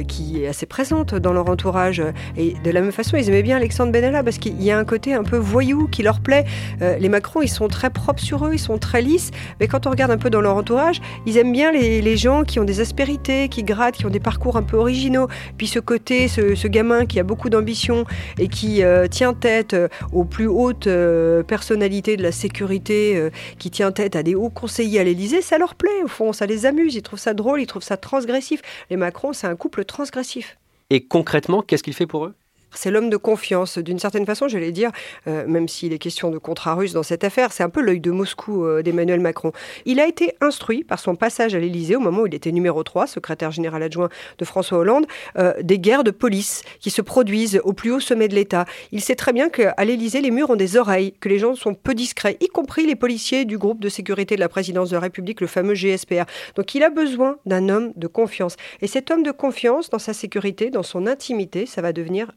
qui 0.08 0.42
est 0.42 0.48
assez 0.48 0.66
présente 0.66 1.14
dans 1.14 1.32
leur 1.32 1.48
entourage. 1.48 2.02
Et 2.36 2.54
de 2.64 2.70
la 2.70 2.80
même 2.80 2.92
façon, 2.92 3.16
ils 3.16 3.28
aimaient 3.28 3.42
bien 3.42 3.56
Alexandre 3.56 3.92
Benalla 3.92 4.22
parce 4.22 4.38
qu'il 4.38 4.60
y 4.62 4.70
a 4.70 4.78
un 4.78 4.84
côté 4.84 5.14
un 5.14 5.22
peu 5.22 5.36
voyou 5.36 5.88
qui 5.88 6.02
leur 6.02 6.20
plaît. 6.20 6.44
les 6.80 7.08
Macron, 7.08 7.42
ils 7.42 7.48
sont 7.48 7.68
très 7.68 7.90
propres 7.90 8.22
sur 8.22 8.46
eux, 8.46 8.54
ils 8.54 8.58
sont 8.58 8.78
très 8.78 9.02
lisses, 9.02 9.30
mais 9.60 9.68
quand 9.68 9.86
on 9.86 9.90
regarde 9.90 10.10
un 10.10 10.18
peu 10.18 10.30
dans 10.30 10.40
leur 10.40 10.56
entourage, 10.56 11.00
ils 11.26 11.36
aiment 11.36 11.52
bien 11.52 11.72
les, 11.72 12.16
gens 12.16 12.44
qui 12.44 12.60
ont 12.60 12.64
des 12.64 12.80
aspérités, 12.80 13.48
qui 13.48 13.62
grattent, 13.62 13.96
qui 13.96 14.06
ont 14.06 14.10
des 14.10 14.20
parcours 14.20 14.56
un 14.56 14.62
peu 14.62 14.76
originaux. 14.76 15.28
Puis 15.58 15.66
ce 15.66 15.78
côté, 15.78 16.28
ce, 16.28 16.54
ce 16.54 16.68
gamin 16.68 17.06
qui 17.06 17.18
a 17.18 17.24
beaucoup 17.24 17.50
d'ambition 17.50 18.04
et 18.38 18.48
qui 18.48 18.82
tient 19.10 19.34
tête 19.34 19.76
au 20.12 20.24
plus 20.24 20.46
haute 20.46 20.86
euh, 20.86 21.42
personnalité 21.42 22.16
de 22.16 22.22
la 22.22 22.32
sécurité 22.32 23.16
euh, 23.16 23.30
qui 23.58 23.70
tient 23.70 23.92
tête 23.92 24.16
à 24.16 24.22
des 24.22 24.34
hauts 24.34 24.50
conseillers 24.50 25.00
à 25.00 25.04
l'Élysée, 25.04 25.42
ça 25.44 25.58
leur 25.58 25.74
plaît 25.74 26.02
au 26.02 26.08
fond, 26.08 26.32
ça 26.32 26.46
les 26.46 26.66
amuse, 26.66 26.94
ils 26.94 27.02
trouvent 27.02 27.18
ça 27.18 27.34
drôle, 27.34 27.60
ils 27.60 27.66
trouvent 27.66 27.82
ça 27.82 27.96
transgressif. 27.96 28.62
Les 28.90 28.96
Macron, 28.96 29.32
c'est 29.32 29.46
un 29.46 29.56
couple 29.56 29.84
transgressif. 29.84 30.58
Et 30.90 31.06
concrètement, 31.06 31.62
qu'est-ce 31.62 31.82
qu'il 31.82 31.94
fait 31.94 32.06
pour 32.06 32.26
eux? 32.26 32.34
C'est 32.74 32.90
l'homme 32.90 33.10
de 33.10 33.16
confiance. 33.16 33.78
D'une 33.78 33.98
certaine 33.98 34.26
façon, 34.26 34.48
j'allais 34.48 34.72
dire, 34.72 34.90
euh, 35.26 35.46
même 35.46 35.68
s'il 35.68 35.92
est 35.92 35.98
question 35.98 36.30
de 36.30 36.38
contrat 36.38 36.74
russe 36.74 36.92
dans 36.92 37.02
cette 37.02 37.24
affaire, 37.24 37.52
c'est 37.52 37.62
un 37.62 37.68
peu 37.68 37.80
l'œil 37.80 38.00
de 38.00 38.10
Moscou 38.10 38.64
euh, 38.64 38.82
d'Emmanuel 38.82 39.20
Macron. 39.20 39.52
Il 39.84 40.00
a 40.00 40.06
été 40.06 40.34
instruit 40.40 40.84
par 40.84 40.98
son 40.98 41.16
passage 41.16 41.54
à 41.54 41.58
l'Élysée 41.58 41.96
au 41.96 42.00
moment 42.00 42.22
où 42.22 42.26
il 42.26 42.34
était 42.34 42.52
numéro 42.52 42.82
3, 42.82 43.06
secrétaire 43.06 43.50
général 43.50 43.82
adjoint 43.82 44.08
de 44.38 44.44
François 44.44 44.78
Hollande, 44.78 45.06
euh, 45.38 45.54
des 45.62 45.78
guerres 45.78 46.04
de 46.04 46.10
police 46.10 46.62
qui 46.80 46.90
se 46.90 47.02
produisent 47.02 47.60
au 47.64 47.72
plus 47.72 47.92
haut 47.92 48.00
sommet 48.00 48.28
de 48.28 48.34
l'État. 48.34 48.64
Il 48.92 49.00
sait 49.00 49.16
très 49.16 49.32
bien 49.32 49.48
qu'à 49.48 49.74
l'Élysée, 49.84 50.20
les 50.20 50.30
murs 50.30 50.50
ont 50.50 50.56
des 50.56 50.76
oreilles, 50.76 51.12
que 51.20 51.28
les 51.28 51.38
gens 51.38 51.54
sont 51.54 51.74
peu 51.74 51.94
discrets, 51.94 52.36
y 52.40 52.48
compris 52.48 52.86
les 52.86 52.96
policiers 52.96 53.44
du 53.44 53.58
groupe 53.58 53.80
de 53.80 53.88
sécurité 53.88 54.34
de 54.34 54.40
la 54.40 54.48
présidence 54.48 54.90
de 54.90 54.96
la 54.96 55.00
République, 55.00 55.40
le 55.40 55.46
fameux 55.46 55.74
GSPR. 55.74 56.24
Donc 56.56 56.74
il 56.74 56.82
a 56.82 56.90
besoin 56.90 57.36
d'un 57.46 57.68
homme 57.68 57.92
de 57.96 58.06
confiance. 58.06 58.56
Et 58.80 58.86
cet 58.86 59.10
homme 59.10 59.22
de 59.22 59.30
confiance, 59.30 59.90
dans 59.90 59.98
sa 59.98 60.12
sécurité, 60.12 60.70
dans 60.70 60.82
son 60.82 61.06
intimité, 61.06 61.66
ça 61.66 61.82
va 61.82 61.92
devenir 61.92 62.32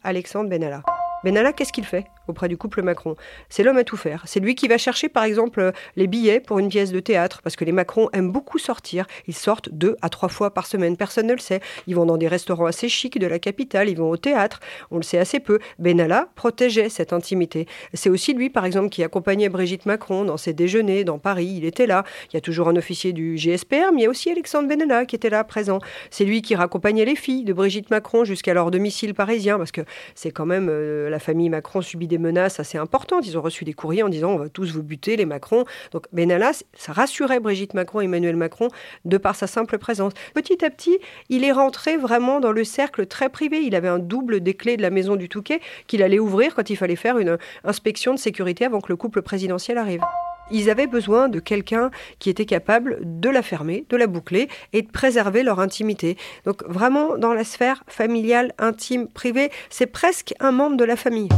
Benalla, 1.24 1.54
qu'est-ce 1.54 1.74
qu'il 1.74 1.86
fait? 1.86 2.06
Auprès 2.28 2.48
du 2.48 2.58
couple 2.58 2.82
Macron. 2.82 3.16
C'est 3.50 3.64
l'homme 3.64 3.78
à 3.78 3.84
tout 3.84 3.98
faire. 3.98 4.24
C'est 4.26 4.40
lui 4.40 4.56
qui 4.56 4.68
va 4.68 4.78
chercher, 4.78 5.10
par 5.10 5.24
exemple, 5.24 5.72
les 5.96 6.08
billets 6.08 6.40
pour 6.40 6.60
une 6.60 6.70
pièce 6.70 6.92
de 6.92 7.00
théâtre, 7.00 7.42
parce 7.44 7.56
que 7.56 7.66
les 7.66 7.72
Macron 7.72 8.10
aiment 8.14 8.32
beaucoup 8.32 8.58
sortir. 8.58 9.06
Ils 9.28 9.36
sortent 9.36 9.70
deux 9.70 9.96
à 10.02 10.10
trois 10.10 10.30
fois 10.30 10.54
par 10.54 10.66
semaine. 10.66 10.98
Personne 10.98 11.28
ne 11.28 11.34
le 11.34 11.40
sait. 11.40 11.62
Ils 11.88 11.96
vont 11.96 12.06
dans 12.06 12.18
des 12.18 12.28
restaurants 12.28 12.66
assez 12.66 12.90
chics 12.90 13.20
de 13.20 13.28
la 13.28 13.40
capitale. 13.40 13.90
Ils 13.90 13.98
vont 13.98 14.10
au 14.10 14.18
théâtre. 14.18 14.60
On 14.92 14.98
le 14.98 15.04
sait 15.04 15.18
assez 15.18 15.40
peu. 15.40 15.60
Benalla 15.80 16.30
protégeait 16.36 16.90
cette 16.90 17.14
intimité. 17.14 17.68
C'est 17.94 18.10
aussi 18.10 18.34
lui, 18.34 18.50
par 18.50 18.66
exemple, 18.66 18.90
qui 18.90 19.04
accompagnait 19.04 19.50
Brigitte 19.50 19.86
Macron 19.86 20.26
dans 20.26 20.38
ses 20.38 20.54
déjeuners 20.54 21.04
dans 21.04 21.20
Paris. 21.20 21.54
Il 21.58 21.66
était 21.66 21.88
là. 21.88 22.04
Il 22.32 22.36
y 22.36 22.38
a 22.38 22.42
toujours 22.42 22.68
un 22.70 22.76
officier 22.76 23.14
du 23.14 23.38
GSPR, 23.38 23.92
mais 23.94 24.02
il 24.02 24.04
y 24.04 24.06
a 24.06 24.10
aussi 24.10 24.30
Alexandre 24.30 24.68
Benalla 24.68 25.06
qui 25.06 25.16
était 25.16 25.30
là, 25.30 25.44
présent. 25.44 25.80
C'est 26.10 26.26
lui 26.26 26.42
qui 26.42 26.56
raccompagnait 26.56 27.06
les 27.06 27.16
filles 27.16 27.44
de 27.44 27.54
Brigitte 27.54 27.90
Macron 27.90 28.26
jusqu'à 28.26 28.54
leur 28.54 28.72
domicile 28.72 29.14
parisien, 29.14 29.58
parce 29.58 29.72
que 29.72 29.82
c'est 30.16 30.32
quand 30.32 30.46
même 30.46 30.68
euh, 30.70 31.10
la 31.10 31.20
famille 31.20 31.50
Macron 31.50 31.82
subit 31.82 32.08
des 32.08 32.17
menaces 32.18 32.60
assez 32.60 32.78
importantes. 32.78 33.28
Ils 33.28 33.38
ont 33.38 33.42
reçu 33.42 33.64
des 33.64 33.74
courriers 33.74 34.04
en 34.04 34.10
disant 34.10 34.32
on 34.32 34.38
va 34.38 34.50
tous 34.50 34.72
vous 34.72 34.84
buter, 34.84 35.16
les 35.16 35.26
Macron. 35.26 35.66
Donc 35.92 36.06
Benalla, 36.12 36.52
ça 36.74 36.94
rassurait 36.94 37.40
Brigitte 37.40 37.74
Macron 37.74 38.02
Emmanuel 38.02 38.36
Macron 38.36 38.70
de 39.06 39.18
par 39.18 39.36
sa 39.36 39.48
simple 39.48 39.78
présence. 39.78 40.14
Petit 40.34 40.64
à 40.64 40.70
petit, 40.70 40.98
il 41.30 41.44
est 41.44 41.52
rentré 41.52 41.98
vraiment 41.98 42.40
dans 42.40 42.52
le 42.52 42.64
cercle 42.64 43.06
très 43.06 43.30
privé. 43.30 43.62
Il 43.62 43.76
avait 43.76 43.88
un 43.88 44.00
double 44.00 44.42
des 44.42 44.54
clés 44.54 44.78
de 44.78 44.82
la 44.82 44.90
maison 44.90 45.16
du 45.16 45.30
Touquet 45.30 45.62
qu'il 45.88 46.04
allait 46.04 46.20
ouvrir 46.20 46.56
quand 46.56 46.70
il 46.70 46.76
fallait 46.76 46.96
faire 46.96 47.18
une 47.18 47.38
inspection 47.64 48.14
de 48.14 48.20
sécurité 48.20 48.66
avant 48.66 48.82
que 48.82 48.90
le 48.90 48.96
couple 48.96 49.22
présidentiel 49.22 49.78
arrive. 49.78 50.02
Ils 50.50 50.70
avaient 50.70 50.88
besoin 50.88 51.28
de 51.30 51.40
quelqu'un 51.40 51.92
qui 52.20 52.30
était 52.30 52.46
capable 52.46 53.00
de 53.04 53.30
la 53.30 53.42
fermer, 53.42 53.86
de 53.90 53.98
la 53.98 54.08
boucler 54.08 54.48
et 54.74 54.82
de 54.82 54.90
préserver 54.90 55.44
leur 55.44 55.60
intimité. 55.60 56.18
Donc 56.46 56.64
vraiment 56.68 57.18
dans 57.18 57.34
la 57.34 57.44
sphère 57.44 57.84
familiale, 57.88 58.54
intime, 58.58 59.08
privée, 59.08 59.52
c'est 59.70 59.88
presque 59.88 60.34
un 60.40 60.52
membre 60.52 60.78
de 60.78 60.86
la 60.86 60.96
famille. 60.96 61.30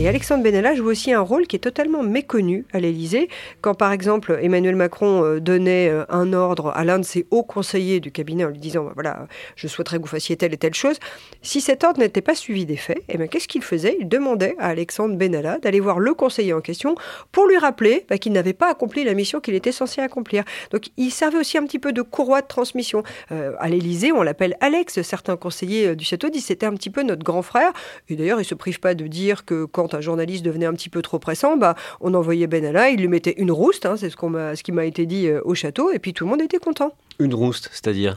Et 0.00 0.06
Alexandre 0.06 0.44
Benalla 0.44 0.76
joue 0.76 0.86
aussi 0.86 1.12
un 1.12 1.20
rôle 1.20 1.48
qui 1.48 1.56
est 1.56 1.58
totalement 1.58 2.04
méconnu 2.04 2.64
à 2.72 2.78
l'Élysée. 2.78 3.28
Quand 3.60 3.74
par 3.74 3.90
exemple 3.90 4.38
Emmanuel 4.40 4.76
Macron 4.76 5.24
euh, 5.24 5.40
donnait 5.40 5.88
euh, 5.88 6.04
un 6.08 6.32
ordre 6.32 6.68
à 6.76 6.84
l'un 6.84 7.00
de 7.00 7.04
ses 7.04 7.26
hauts 7.32 7.42
conseillers 7.42 7.98
du 7.98 8.12
cabinet 8.12 8.44
en 8.44 8.50
lui 8.50 8.60
disant 8.60 8.84
bah, 8.84 8.92
voilà, 8.94 9.26
je 9.56 9.66
souhaiterais 9.66 9.96
que 9.96 10.02
vous 10.02 10.08
fassiez 10.08 10.36
telle 10.36 10.54
et 10.54 10.56
telle 10.56 10.74
chose, 10.74 11.00
si 11.42 11.60
cet 11.60 11.82
ordre 11.82 11.98
n'était 11.98 12.20
pas 12.20 12.36
suivi 12.36 12.64
des 12.64 12.76
faits, 12.76 13.02
eh 13.08 13.26
qu'est-ce 13.26 13.48
qu'il 13.48 13.64
faisait? 13.64 13.96
Il 13.98 14.08
demandait 14.08 14.54
à 14.60 14.68
Alexandre 14.68 15.16
Benalla 15.16 15.58
d'aller 15.58 15.80
voir 15.80 15.98
le 15.98 16.14
conseiller 16.14 16.52
en 16.52 16.60
question 16.60 16.94
pour 17.32 17.48
lui 17.48 17.58
rappeler 17.58 18.06
bah, 18.08 18.18
qu'il 18.18 18.30
n'avait 18.30 18.52
pas 18.52 18.70
accompli 18.70 19.02
la 19.02 19.14
mission 19.14 19.40
qu'il 19.40 19.54
était 19.54 19.72
censé 19.72 20.00
accomplir. 20.00 20.44
Donc 20.70 20.90
il 20.96 21.10
servait 21.10 21.38
aussi 21.38 21.58
un 21.58 21.64
petit 21.64 21.80
peu 21.80 21.92
de 21.92 22.02
courroie 22.02 22.40
de 22.40 22.46
transmission. 22.46 23.02
Euh, 23.32 23.54
à 23.58 23.68
l'Élysée, 23.68 24.12
on 24.12 24.22
l'appelle 24.22 24.56
Alex. 24.60 25.02
Certains 25.02 25.36
conseillers 25.36 25.96
du 25.96 26.04
château 26.04 26.28
disent 26.28 26.44
c'était 26.44 26.66
un 26.66 26.74
petit 26.74 26.90
peu 26.90 27.02
notre 27.02 27.24
grand 27.24 27.42
frère. 27.42 27.72
Et 28.08 28.14
d'ailleurs, 28.14 28.40
il 28.40 28.44
se 28.44 28.54
prive 28.54 28.78
pas 28.78 28.94
de 28.94 29.08
dire 29.08 29.44
que 29.44 29.64
quand 29.64 29.87
un 29.94 30.00
journaliste 30.00 30.44
devenait 30.44 30.66
un 30.66 30.74
petit 30.74 30.88
peu 30.88 31.02
trop 31.02 31.18
pressant, 31.18 31.56
bah, 31.56 31.74
on 32.00 32.14
envoyait 32.14 32.46
Benalla, 32.46 32.90
il 32.90 33.00
lui 33.00 33.08
mettait 33.08 33.34
une 33.38 33.50
rouste, 33.50 33.86
hein, 33.86 33.96
c'est 33.96 34.10
ce, 34.10 34.16
ce 34.16 34.62
qui 34.62 34.72
m'a 34.72 34.84
été 34.84 35.06
dit 35.06 35.28
euh, 35.28 35.40
au 35.44 35.54
château, 35.54 35.90
et 35.90 35.98
puis 35.98 36.12
tout 36.12 36.24
le 36.24 36.30
monde 36.30 36.42
était 36.42 36.58
content. 36.58 36.92
Une 37.18 37.34
rouste, 37.34 37.68
c'est-à-dire? 37.72 38.16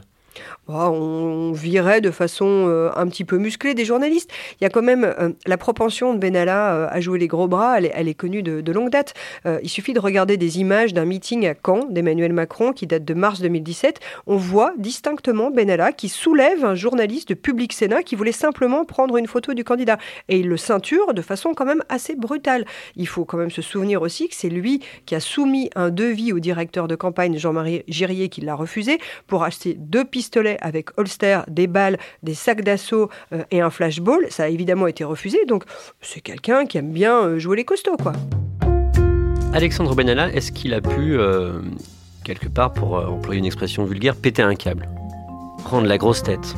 Bah, 0.68 0.90
on 0.90 1.52
virait 1.52 2.00
de 2.00 2.10
façon 2.10 2.46
euh, 2.46 2.90
un 2.96 3.06
petit 3.08 3.24
peu 3.24 3.36
musclée 3.38 3.74
des 3.74 3.84
journalistes. 3.84 4.30
Il 4.60 4.64
y 4.64 4.66
a 4.66 4.70
quand 4.70 4.82
même 4.82 5.04
euh, 5.04 5.30
la 5.46 5.56
propension 5.56 6.14
de 6.14 6.18
Benalla 6.18 6.74
euh, 6.74 6.88
à 6.90 7.00
jouer 7.00 7.18
les 7.18 7.26
gros 7.26 7.48
bras, 7.48 7.78
elle 7.78 8.08
est, 8.08 8.14
connue 8.14 8.42
de, 8.42 8.72
longue 8.72 8.90
date. 8.90 9.14
il 9.62 9.68
suffit 9.68 9.92
de 9.92 10.00
regarder 10.00 10.36
des 10.36 10.60
images 10.60 10.94
d'un 10.94 11.04
meeting 11.04 11.46
à 11.46 11.54
Caen 11.54 11.86
d'Emmanuel 11.90 12.32
Macron 12.32 12.72
qui 12.72 12.86
date 12.86 13.04
de 13.04 13.14
mars 13.14 13.40
2017. 13.40 14.00
On 14.26 14.36
voit 14.36 14.72
distinctement 14.78 15.50
Benalla 15.50 15.92
qui 15.92 16.08
soulève 16.08 16.64
un 16.64 16.74
journaliste 16.74 17.28
de 17.30 17.34
Public 17.34 17.72
Sénat 17.72 18.02
qui 18.02 18.14
voulait 18.14 18.32
simplement 18.32 18.84
prendre 18.84 19.16
une 19.16 19.26
photo 19.26 19.54
du 19.54 19.64
candidat. 19.64 19.98
Et 20.28 20.38
il 20.38 20.48
le 20.48 20.56
ceinture 20.56 21.12
de 21.12 21.22
façon 21.22 21.54
quand 21.54 21.64
même 21.64 21.82
assez 21.88 22.14
brutale. 22.14 22.64
Il 22.96 23.08
faut 23.08 23.24
quand 23.24 23.36
même 23.36 23.50
se 23.50 23.62
souvenir 23.62 24.02
aussi 24.02 24.28
que 24.28 24.34
c'est 24.34 24.48
lui 24.48 24.80
qui 25.06 25.14
a 25.14 25.20
soumis 25.20 25.70
un 25.74 25.90
devis 25.90 26.32
au 26.32 26.38
directeur 26.38 26.88
de 26.88 26.94
campagne 26.94 27.36
Jean-Marie 27.36 27.84
Girier 27.88 28.28
qui 28.28 28.40
l'a 28.40 28.54
refusé 28.54 28.98
pour 29.26 29.44
acheter 29.44 29.74
deux 29.74 30.04
avec 30.60 30.98
holster, 30.98 31.40
des 31.48 31.66
balles, 31.66 31.98
des 32.22 32.34
sacs 32.34 32.62
d'assaut 32.62 33.10
euh, 33.32 33.44
et 33.50 33.60
un 33.60 33.70
flashball. 33.70 34.26
Ça 34.30 34.44
a 34.44 34.48
évidemment 34.48 34.86
été 34.86 35.04
refusé. 35.04 35.44
Donc 35.46 35.64
c'est 36.00 36.20
quelqu'un 36.20 36.66
qui 36.66 36.78
aime 36.78 36.92
bien 36.92 37.22
euh, 37.22 37.38
jouer 37.38 37.56
les 37.56 37.64
costauds, 37.64 37.96
quoi. 37.96 38.12
Alexandre 39.52 39.94
Benalla, 39.94 40.32
est-ce 40.32 40.50
qu'il 40.50 40.72
a 40.72 40.80
pu, 40.80 41.18
euh, 41.18 41.60
quelque 42.24 42.48
part, 42.48 42.72
pour 42.72 42.94
employer 42.94 43.38
une 43.38 43.44
expression 43.44 43.84
vulgaire, 43.84 44.16
péter 44.16 44.42
un 44.42 44.54
câble? 44.54 44.88
Prendre 45.64 45.86
la 45.86 45.98
grosse 45.98 46.22
tête 46.22 46.56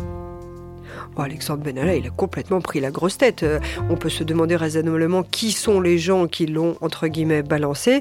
Oh, 1.16 1.20
Alexandre 1.22 1.62
Benalla, 1.62 1.94
il 1.94 2.06
a 2.06 2.10
complètement 2.10 2.60
pris 2.60 2.80
la 2.80 2.90
grosse 2.90 3.18
tête. 3.18 3.44
on 3.88 3.96
peut 3.96 4.08
se 4.08 4.24
demander 4.24 4.56
raisonnablement 4.56 5.22
qui 5.22 5.52
sont 5.52 5.80
les 5.80 5.98
gens 5.98 6.26
qui 6.26 6.46
l'ont, 6.46 6.76
entre 6.80 7.06
guillemets, 7.06 7.42
balancé, 7.42 8.00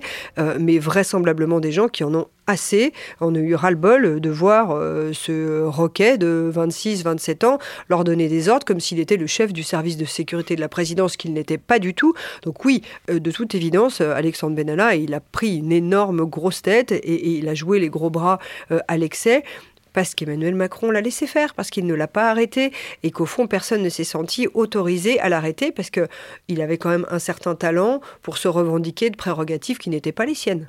mais 0.60 0.80
vraisemblablement 0.80 1.60
des 1.60 1.72
gens 1.72 1.88
qui 1.88 2.04
en 2.04 2.14
ont 2.16 2.28
assez. 2.48 2.94
On 3.22 3.36
a 3.36 3.40
eu 3.40 3.56
ras-le-bol 3.56 4.20
de 4.20 4.30
voir 4.30 4.72
euh, 4.72 5.12
ce 5.14 5.64
roquet 5.64 6.18
de 6.18 6.52
26-27 6.54 7.46
ans 7.46 7.58
leur 7.90 8.04
donner 8.04 8.28
des 8.28 8.50
ordres 8.50 8.66
comme 8.66 8.80
s'il 8.80 9.00
était 9.00 9.18
le 9.18 9.28
chef 9.28 9.54
du 9.54 9.64
service 9.64 9.98
de 9.98 10.06
sécurité 10.06 10.56
de 10.56 10.62
la 10.62 10.70
présidence, 10.70 11.18
qu'il 11.18 11.34
n'était 11.34 11.58
pas 11.58 11.80
du 11.80 11.94
tout. 11.94 12.14
Donc 12.44 12.66
oui, 12.66 12.82
euh, 13.10 13.20
de 13.20 13.32
toute 13.32 13.56
évidence, 13.56 14.02
euh, 14.02 14.14
Alexandre 14.14 14.56
Benalla, 14.56 14.96
il 14.96 15.14
a 15.14 15.20
pris 15.20 15.58
une 15.58 15.72
énorme 15.72 16.26
grosse 16.26 16.62
tête 16.62 16.92
et, 16.92 17.38
il 17.38 17.48
a 17.48 17.56
joué 17.56 17.80
les 17.80 17.90
gros 17.90 18.10
bras 18.10 18.40
à 18.88 18.98
l'excès 18.98 19.44
parce 19.94 20.16
qu'Emmanuel 20.16 20.56
Macron 20.56 20.92
l'a 20.92 21.02
laissé 21.02 21.28
faire, 21.28 21.54
parce 21.54 21.70
qu'il 21.70 21.86
ne 21.86 21.94
l'a 21.94 22.08
pas 22.08 22.30
arrêté, 22.30 22.72
et 23.04 23.12
qu'au 23.12 23.26
fond, 23.26 23.48
personne 23.48 23.82
ne 23.82 23.90
s'est 23.90 24.04
senti 24.04 24.48
autorisé 24.54 25.20
à 25.20 25.30
l'arrêter, 25.30 25.72
parce 25.72 25.90
qu'il 25.90 26.62
avait 26.62 26.78
quand 26.78 26.90
même 26.90 27.06
un 27.10 27.20
certain 27.20 27.56
talent 27.56 28.02
pour 28.22 28.38
se 28.38 28.48
revendiquer 28.48 29.10
de 29.10 29.16
prérogatives 29.16 29.78
qui 29.78 29.90
n'étaient 29.90 30.12
pas 30.12 30.26
les 30.26 30.36
siennes. 30.36 30.68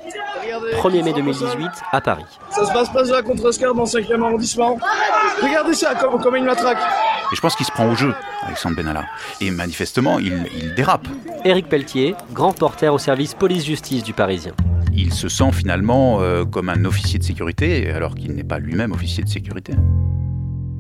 1er 0.75 1.03
mai 1.03 1.13
2018, 1.13 1.69
à 1.93 2.01
Paris. 2.01 2.25
Ça 2.51 2.65
se 2.67 2.73
passe 2.73 2.91
pas 2.91 3.15
à 3.15 3.23
Contrescarpe, 3.23 3.77
dans 3.77 3.85
5e 3.85 4.23
arrondissement. 4.23 4.79
Regardez 5.43 5.75
ça, 5.75 5.95
comme, 5.95 6.21
comme 6.21 6.37
une 6.37 6.45
matraque. 6.45 6.79
Et 7.33 7.37
je 7.37 7.41
pense 7.41 7.57
qu'il 7.57 7.67
se 7.67 7.73
prend 7.73 7.91
au 7.91 7.95
jeu, 7.95 8.15
Alexandre 8.43 8.77
Benalla. 8.77 9.05
Et 9.41 9.51
manifestement, 9.51 10.19
il, 10.19 10.47
il 10.55 10.75
dérape. 10.75 11.09
Éric 11.45 11.69
Pelletier, 11.69 12.15
grand 12.33 12.53
porteur 12.53 12.95
au 12.95 12.99
service 12.99 13.35
police-justice 13.35 14.03
du 14.03 14.13
Parisien 14.13 14.55
il 14.95 15.13
se 15.13 15.29
sent 15.29 15.53
finalement 15.53 16.21
euh, 16.21 16.45
comme 16.45 16.69
un 16.69 16.85
officier 16.85 17.19
de 17.19 17.25
sécurité, 17.25 17.91
alors 17.91 18.15
qu'il 18.15 18.33
n'est 18.35 18.45
pas 18.45 18.59
lui-même 18.59 18.93
officier 18.93 19.25
de 19.25 19.29
sécurité. 19.29 19.75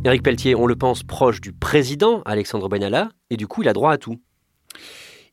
Éric 0.04 0.22
Pelletier, 0.22 0.54
on 0.54 0.66
le 0.66 0.76
pense 0.76 1.02
proche 1.02 1.40
du 1.40 1.52
président 1.52 2.22
Alexandre 2.24 2.68
Benalla, 2.68 3.08
et 3.30 3.36
du 3.36 3.46
coup, 3.46 3.62
il 3.62 3.68
a 3.68 3.72
droit 3.72 3.92
à 3.92 3.98
tout. 3.98 4.20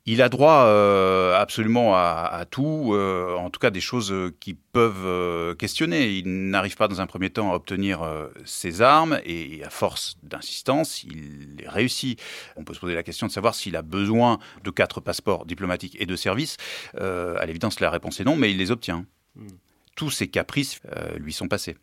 Il 0.07 0.21
a 0.21 0.29
droit 0.29 0.65
euh, 0.65 1.39
absolument 1.39 1.95
à, 1.95 2.43
tout, 2.49 2.91
euh, 2.93 3.35
en 3.35 3.49
tout 3.51 3.59
cas 3.59 3.69
des 3.69 3.81
choses 3.81 4.13
qui 4.39 4.55
peuvent 4.55 5.55
questionner. 5.57 6.11
Il 6.11 6.49
n'arrive 6.49 6.75
pas 6.75 6.87
dans 6.87 7.01
un 7.01 7.05
premier 7.05 7.29
temps 7.29 7.51
à 7.51 7.55
obtenir 7.55 8.01
ses 8.43 8.81
armes 8.81 9.19
et 9.25 9.63
à 9.63 9.69
force 9.69 10.17
d'insistance, 10.23 11.03
il 11.03 11.63
réussit. 11.67 12.19
On 12.55 12.63
peut 12.63 12.73
se 12.73 12.79
poser 12.79 12.95
la 12.95 13.03
question 13.03 13.27
de 13.27 13.31
savoir 13.31 13.53
s'il 13.53 13.75
a 13.75 13.83
besoin 13.83 14.39
de 14.63 14.71
quatre 14.71 15.01
passeports 15.01 15.45
diplomatiques 15.45 15.95
et 15.99 16.05
de 16.05 16.15
services. 16.15 16.57
à 16.97 17.45
l'évidence, 17.45 17.79
la 17.79 17.91
réponse 17.91 18.19
est 18.19 18.25
non, 18.25 18.35
mais 18.35 18.51
il 18.51 18.57
les 18.57 18.71
obtient. 18.71 19.05
Hmm. 19.35 19.47
Tous 19.95 20.09
ses 20.09 20.29
caprices 20.29 20.79
lui 21.17 21.33
sont 21.33 21.47
passés. 21.47 21.75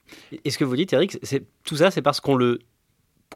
Et 0.45 0.51
ce 0.51 0.59
que 0.59 0.65
vous 0.65 0.75
dites, 0.75 0.93
Eric, 0.93 1.19
tout 1.63 1.77
ça, 1.77 1.91
c'est 1.91 2.03
parce 2.03 2.21
qu'on 2.21 2.35
le 2.35 2.59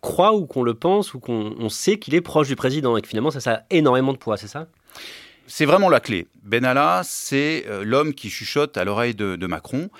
croit 0.00 0.34
ou 0.34 0.46
qu'on 0.46 0.62
le 0.62 0.74
pense 0.74 1.14
ou 1.14 1.20
qu'on 1.20 1.68
sait 1.68 1.98
qu'il 1.98 2.14
est 2.14 2.20
proche 2.20 2.48
du 2.48 2.56
président 2.56 2.96
et 2.96 3.02
que 3.02 3.08
finalement 3.08 3.30
ça, 3.30 3.40
ça 3.40 3.52
a 3.54 3.62
énormément 3.70 4.12
de 4.12 4.18
poids, 4.18 4.36
c'est 4.36 4.48
ça? 4.48 4.66
C'est 5.46 5.66
vraiment 5.66 5.88
la 5.88 6.00
clé. 6.00 6.28
Benalla, 6.42 7.02
c'est 7.04 7.64
euh, 7.66 7.84
l'homme 7.84 8.14
qui 8.14 8.30
chuchote 8.30 8.76
à 8.76 8.84
l'oreille 8.84 9.14
de, 9.14 9.46
Macron. 9.46 9.90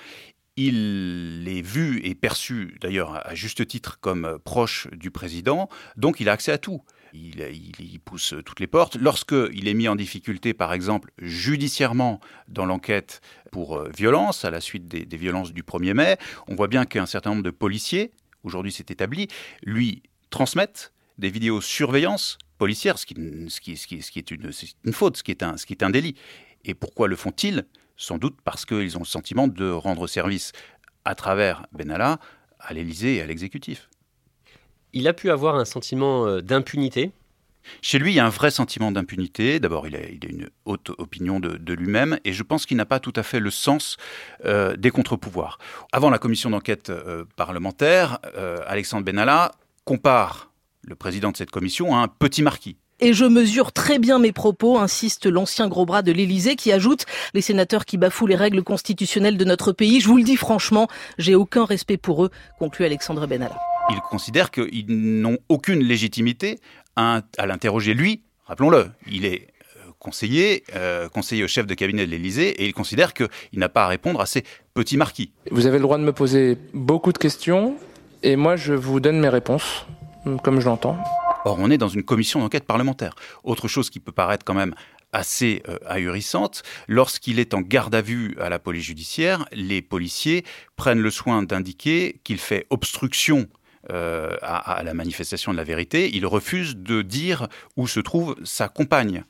Il 0.55 1.45
est 1.47 1.61
vu 1.61 1.99
et 2.03 2.15
perçu, 2.15 2.77
d'ailleurs 2.81 3.25
à 3.27 3.35
juste 3.35 3.67
titre, 3.67 3.99
comme 3.99 4.25
euh, 4.25 4.37
proche 4.43 4.87
du 4.91 5.11
président, 5.11 5.69
donc 5.97 6.19
il 6.19 6.29
a 6.29 6.31
accès 6.31 6.51
à 6.51 6.57
tout. 6.57 6.81
Il, 7.13 7.99
pousse 8.03 8.33
toutes 8.43 8.59
les 8.59 8.65
portes. 8.65 8.95
Lorsqu'il 8.95 9.67
est 9.67 9.73
mis 9.75 9.87
en 9.87 9.95
difficulté, 9.95 10.55
par 10.55 10.73
exemple, 10.73 11.11
judiciairement 11.19 12.19
dans 12.47 12.65
l'enquête 12.65 13.21
pour 13.51 13.77
euh, 13.77 13.89
violence, 13.95 14.45
à 14.45 14.49
la 14.49 14.59
suite 14.59 14.87
des, 14.87 15.17
violences 15.17 15.53
du 15.53 15.61
1er 15.61 15.93
mai, 15.93 16.17
on 16.47 16.55
voit 16.55 16.67
bien 16.67 16.85
qu'un 16.85 17.05
certain 17.05 17.29
nombre 17.31 17.43
de 17.43 17.51
policiers 17.51 18.11
aujourd'hui 18.43 18.71
c'est 18.71 18.91
établi, 18.91 19.27
lui 19.63 20.03
transmettent 20.29 20.93
des 21.17 21.29
vidéos 21.29 21.61
surveillance 21.61 22.37
policière, 22.57 22.97
ce 22.97 23.05
qui, 23.05 23.13
est, 23.13 23.17
une, 24.31 24.51
une, 24.83 24.93
faute, 24.93 25.17
ce 25.17 25.23
qui 25.23 25.31
est 25.31 25.43
un, 25.43 25.57
ce 25.57 25.65
qui 25.65 25.73
est 25.73 25.83
un 25.83 25.89
délit. 25.89 26.15
Et 26.65 26.73
pourquoi 26.73 27.07
le 27.07 27.15
font-ils? 27.15 27.65
Sans 27.97 28.17
doute 28.17 28.37
parce 28.43 28.65
qu'ils 28.65 28.95
ont 28.97 29.01
le 29.01 29.05
sentiment 29.05 29.47
de 29.47 29.69
rendre 29.69 30.07
service 30.07 30.51
à 31.05 31.15
travers 31.15 31.65
Benalla 31.71 32.19
à 32.59 32.73
l'Élysée 32.73 33.15
et 33.15 33.21
à 33.21 33.25
l'exécutif. 33.25 33.89
Il 34.93 35.07
a 35.07 35.13
pu 35.13 35.29
avoir 35.29 35.55
un 35.55 35.65
sentiment 35.65 36.25
euh, 36.25 36.41
d'impunité 36.41 37.11
chez 37.81 37.99
lui, 37.99 38.11
il 38.11 38.15
y 38.15 38.19
a 38.19 38.25
un 38.25 38.29
vrai 38.29 38.51
sentiment 38.51 38.91
d'impunité. 38.91 39.59
D'abord, 39.59 39.87
il, 39.87 39.95
a, 39.95 39.99
une 39.99 40.49
haute 40.65 40.91
opinion 40.97 41.39
de, 41.39 41.73
lui-même 41.73 42.19
et 42.23 42.33
je 42.33 42.43
pense 42.43 42.65
qu'il 42.65 42.77
n'a 42.77 42.85
pas 42.85 42.99
tout 42.99 43.13
à 43.15 43.23
fait 43.23 43.39
le 43.39 43.51
sens 43.51 43.97
euh, 44.45 44.75
des 44.75 44.91
contre-pouvoirs. 44.91 45.57
Avant 45.91 46.09
la 46.09 46.19
commission 46.19 46.49
d'enquête 46.49 46.89
euh, 46.89 47.25
parlementaire, 47.35 48.19
Alexandre 48.67 49.05
Benalla 49.05 49.51
compare 49.85 50.51
le 50.81 50.95
président 50.95 51.31
de 51.31 51.37
cette 51.37 51.51
commission 51.51 51.95
à 51.95 51.99
un 51.99 52.07
petit 52.07 52.41
marquis. 52.41 52.77
Et 52.99 53.13
je 53.13 53.25
mesure 53.25 53.71
très 53.71 53.99
bien 53.99 54.19
mes 54.19 54.31
propos, 54.31 54.77
insiste 54.77 55.25
l'ancien 55.25 55.67
gros 55.67 55.85
bras 55.85 56.03
de 56.03 56.11
l'Élysée 56.11 56.55
qui 56.55 56.71
ajoute 56.71 57.05
les 57.33 57.41
sénateurs 57.41 57.85
qui 57.85 57.97
bafouent 57.97 58.27
les 58.27 58.35
règles 58.35 58.63
constitutionnelles 58.63 59.37
de 59.37 59.45
notre 59.45 59.71
pays. 59.71 59.99
Je 59.99 60.07
vous 60.07 60.17
le 60.17 60.23
dis 60.23 60.37
franchement, 60.37 60.87
j'ai 61.17 61.35
aucun 61.35 61.65
respect 61.65 61.97
pour 61.97 62.23
eux, 62.23 62.29
conclut 62.59 62.85
Alexandre 62.85 63.27
Benalla. 63.27 63.72
Il 63.89 63.99
considère 64.01 64.51
qu'ils 64.51 64.85
n'ont 64.87 65.37
aucune 65.49 65.83
légitimité 65.83 66.59
à, 66.95 67.21
l'interroger 67.45 67.93
lui. 67.93 68.21
Rappelons-le, 68.45 68.87
il 69.09 69.25
est 69.25 69.47
euh, 69.77 69.91
conseiller, 69.99 70.63
euh, 70.75 71.09
conseiller 71.09 71.43
au 71.43 71.47
chef 71.47 71.65
de 71.65 71.73
cabinet 71.73 72.05
de 72.05 72.11
l'Élysée, 72.11 72.49
et 72.61 72.65
il 72.65 72.73
considère 72.73 73.13
qu'il 73.13 73.29
n'a 73.53 73.69
pas 73.69 73.85
à 73.85 73.87
répondre 73.87 74.21
à 74.21 74.25
ces 74.25 74.43
petits 74.73 74.97
marquis. 74.97 75.31
Vous 75.51 75.65
avez 75.65 75.77
le 75.77 75.83
droit 75.83 75.97
de 75.97 76.03
me 76.03 76.13
poser 76.13 76.57
beaucoup 76.73 77.11
de 77.11 77.17
questions, 77.17 77.75
et 78.21 78.35
moi 78.35 78.55
je 78.55 78.73
vous 78.73 78.99
donne 78.99 79.19
mes 79.19 79.29
réponses, 79.29 79.85
comme 80.43 80.59
je 80.59 80.65
l'entends. 80.65 80.97
Or, 81.45 81.57
on 81.59 81.69
est 81.69 81.77
dans 81.77 81.89
une 81.89 82.03
commission 82.03 82.39
d'enquête 82.39 82.65
parlementaire. 82.65 83.15
Autre 83.43 83.67
chose 83.67 83.89
qui 83.89 83.99
peut 83.99 84.13
paraître 84.13 84.45
quand 84.45 84.53
même 84.53 84.75
assez 85.11 85.61
euh, 85.69 85.77
ahurissante, 85.85 86.63
lorsqu'il 86.87 87.39
est 87.39 87.53
en 87.53 87.61
garde 87.61 87.93
à 87.93 88.01
vue 88.01 88.35
à 88.39 88.49
la 88.49 88.59
police 88.59 88.85
judiciaire, 88.85 89.45
les 89.51 89.81
policiers 89.81 90.43
prennent 90.75 91.01
le 91.01 91.11
soin 91.11 91.43
d'indiquer 91.43 92.19
qu'il 92.23 92.39
fait 92.39 92.65
obstruction 92.69 93.47
euh, 93.91 94.37
à, 94.41 94.81
la 94.83 94.93
manifestation 94.93 95.51
de 95.51 95.57
la 95.57 95.63
vérité, 95.63 96.09
il 96.13 96.25
refuse 96.25 96.77
de 96.77 97.01
dire 97.01 97.47
où 97.75 97.87
se 97.87 97.99
trouve 97.99 98.35
sa 98.43 98.69
compagne. 98.69 99.23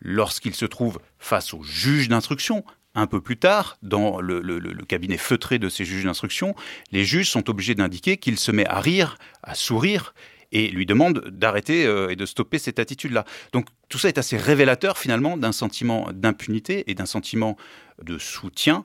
Lorsqu'il 0.00 0.54
se 0.54 0.64
trouve 0.64 0.98
face 1.18 1.54
au 1.54 1.62
juge 1.62 2.08
d'instruction, 2.08 2.64
un 2.94 3.06
peu 3.06 3.20
plus 3.20 3.36
tard, 3.36 3.78
dans 3.82 4.20
le, 4.20 4.40
cabinet 4.88 5.16
feutré 5.16 5.58
de 5.58 5.68
ces 5.68 5.84
juges 5.84 6.04
d'instruction, 6.04 6.56
les 6.90 7.04
juges 7.04 7.30
sont 7.30 7.48
obligés 7.48 7.74
d'indiquer 7.74 8.16
qu'il 8.16 8.38
se 8.38 8.50
met 8.50 8.66
à 8.66 8.80
rire, 8.80 9.16
à 9.42 9.54
sourire, 9.54 10.14
et 10.52 10.68
lui 10.68 10.86
demande 10.86 11.28
d'arrêter 11.28 11.86
euh, 11.86 12.08
et 12.08 12.16
de 12.16 12.26
stopper 12.26 12.58
cette 12.58 12.80
attitude-là. 12.80 13.24
Donc 13.52 13.66
tout 13.88 13.98
ça 13.98 14.08
est 14.08 14.18
assez 14.18 14.36
révélateur 14.36 14.98
finalement 14.98 15.36
d'un 15.36 15.52
sentiment 15.52 16.08
d'impunité 16.12 16.90
et 16.90 16.94
d'un 16.94 17.06
sentiment 17.06 17.56
de 18.02 18.18
soutien 18.18 18.84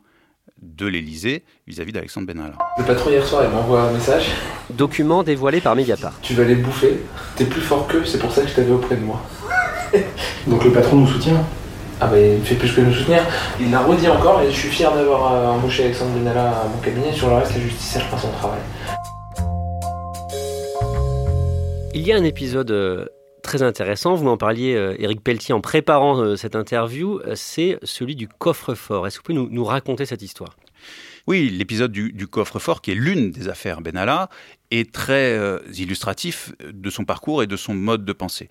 de 0.61 0.85
l'Elysée 0.85 1.43
vis-à-vis 1.67 1.91
d'Alexandre 1.91 2.27
Benalla. 2.27 2.53
Le 2.77 2.83
patron 2.85 3.09
hier 3.09 3.25
soir, 3.25 3.43
il 3.43 3.49
m'envoie 3.49 3.81
un 3.81 3.91
message. 3.91 4.27
Document 4.69 5.23
dévoilé 5.23 5.61
par 5.61 5.75
Mediapart. 5.75 6.13
Tu 6.21 6.33
vas 6.33 6.43
les 6.43 6.55
bouffer, 6.55 6.99
t'es 7.35 7.45
plus 7.45 7.61
fort 7.61 7.87
qu'eux, 7.87 8.05
c'est 8.05 8.19
pour 8.19 8.31
ça 8.31 8.41
que 8.41 8.47
je 8.47 8.55
t'avais 8.55 8.71
auprès 8.71 8.95
de 8.95 9.03
moi. 9.03 9.21
Donc 10.47 10.63
le 10.63 10.71
patron 10.71 10.97
nous 10.97 11.07
soutient 11.07 11.43
Ah 12.01 12.07
bah 12.07 12.19
il 12.19 12.41
fait 12.41 12.55
plus 12.55 12.71
que 12.71 12.81
nous 12.81 12.93
soutenir. 12.93 13.21
Il 13.59 13.71
l'a 13.71 13.81
redit 13.81 14.07
encore 14.07 14.41
et 14.41 14.51
je 14.51 14.57
suis 14.57 14.69
fier 14.69 14.93
d'avoir 14.93 15.33
euh, 15.33 15.47
embauché 15.47 15.83
Alexandre 15.85 16.11
Benalla 16.17 16.49
à 16.49 16.67
mon 16.67 16.77
cabinet. 16.81 17.13
Sur 17.13 17.29
le 17.29 17.35
reste, 17.35 17.53
la 17.53 17.61
justice, 17.61 17.93
elle 17.95 18.01
fera 18.03 18.17
son 18.17 18.31
travail. 18.31 18.59
Il 21.93 22.01
y 22.01 22.11
a 22.11 22.17
un 22.17 22.23
épisode 22.23 22.71
euh, 22.71 23.05
très 23.45 23.61
intéressant, 23.61 24.15
vous 24.15 24.25
m'en 24.25 24.37
parliez, 24.37 24.75
euh, 24.75 25.15
Pelletier, 25.23 25.53
en 25.53 25.61
préparant 25.61 26.19
euh, 26.19 26.35
cette 26.35 26.55
interview, 26.55 27.21
c'est 27.35 27.79
celui 27.83 28.15
du 28.15 28.27
coffre-fort. 28.27 29.07
Est-ce 29.07 29.19
que 29.19 29.31
vous 29.31 29.45
pouvez 29.45 29.55
nous, 29.55 29.63
raconter 29.63 30.05
cette 30.05 30.21
histoire? 30.21 30.57
Oui, 31.27 31.49
l'épisode 31.49 31.91
du, 31.91 32.27
coffre-fort, 32.27 32.81
qui 32.81 32.91
est 32.91 32.95
l'une 32.95 33.31
des 33.31 33.47
affaires 33.47 33.81
Benalla, 33.81 34.29
est 34.69 34.91
très 34.91 35.39
illustratif 35.73 36.53
de 36.63 36.89
son 36.91 37.03
parcours 37.03 37.41
et 37.41 37.47
de 37.47 37.57
son 37.57 37.73
mode 37.73 38.05
de 38.05 38.13
pensée. 38.13 38.47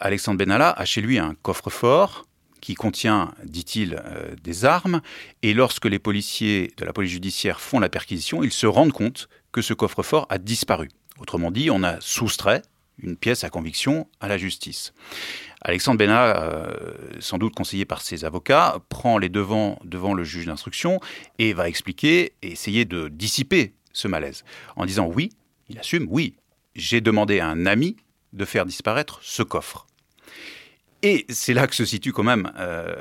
Alexandre 0.00 0.36
Benalla 0.36 0.70
a 0.70 0.84
chez 0.84 1.00
lui 1.00 1.18
un 1.18 1.34
coffre-fort 1.40 2.26
qui 2.60 2.74
contient, 2.74 3.32
dit-il, 3.44 4.02
des 4.42 4.64
armes, 4.66 5.00
et 5.42 5.54
lorsque 5.54 5.86
les 5.86 5.98
policiers 5.98 6.74
de 6.76 6.84
la 6.84 6.92
police 6.92 7.12
judiciaire 7.12 7.58
font 7.58 7.80
la 7.80 7.88
perquisition, 7.88 8.42
ils 8.42 8.52
se 8.52 8.66
rendent 8.66 8.92
compte 8.92 9.30
que 9.50 9.62
ce 9.62 9.72
coffre-fort 9.72 10.26
a 10.28 10.36
disparu. 10.36 10.90
Autrement 11.20 11.50
dit, 11.50 11.70
on 11.70 11.82
a 11.82 11.98
soustrait 12.00 12.60
une 13.02 13.16
pièce 13.16 13.44
à 13.44 13.50
conviction 13.50 14.08
à 14.20 14.28
la 14.28 14.38
justice. 14.38 14.92
Alexandre 15.62 15.98
Bénat, 15.98 16.42
euh, 16.42 16.72
sans 17.20 17.38
doute 17.38 17.54
conseillé 17.54 17.84
par 17.84 18.00
ses 18.00 18.24
avocats, 18.24 18.78
prend 18.88 19.18
les 19.18 19.28
devants 19.28 19.78
devant 19.84 20.14
le 20.14 20.24
juge 20.24 20.46
d'instruction 20.46 21.00
et 21.38 21.52
va 21.52 21.68
expliquer 21.68 22.32
et 22.42 22.52
essayer 22.52 22.84
de 22.84 23.08
dissiper 23.08 23.74
ce 23.92 24.08
malaise 24.08 24.44
en 24.76 24.86
disant 24.86 25.06
oui, 25.06 25.30
il 25.68 25.78
assume, 25.78 26.06
oui, 26.08 26.34
j'ai 26.74 27.00
demandé 27.00 27.40
à 27.40 27.48
un 27.48 27.66
ami 27.66 27.96
de 28.32 28.44
faire 28.44 28.64
disparaître 28.64 29.20
ce 29.22 29.42
coffre. 29.42 29.86
Et 31.02 31.24
c'est 31.30 31.54
là 31.54 31.66
que 31.66 31.74
se 31.74 31.84
situe 31.84 32.12
quand 32.12 32.22
même 32.22 32.52
euh, 32.58 32.94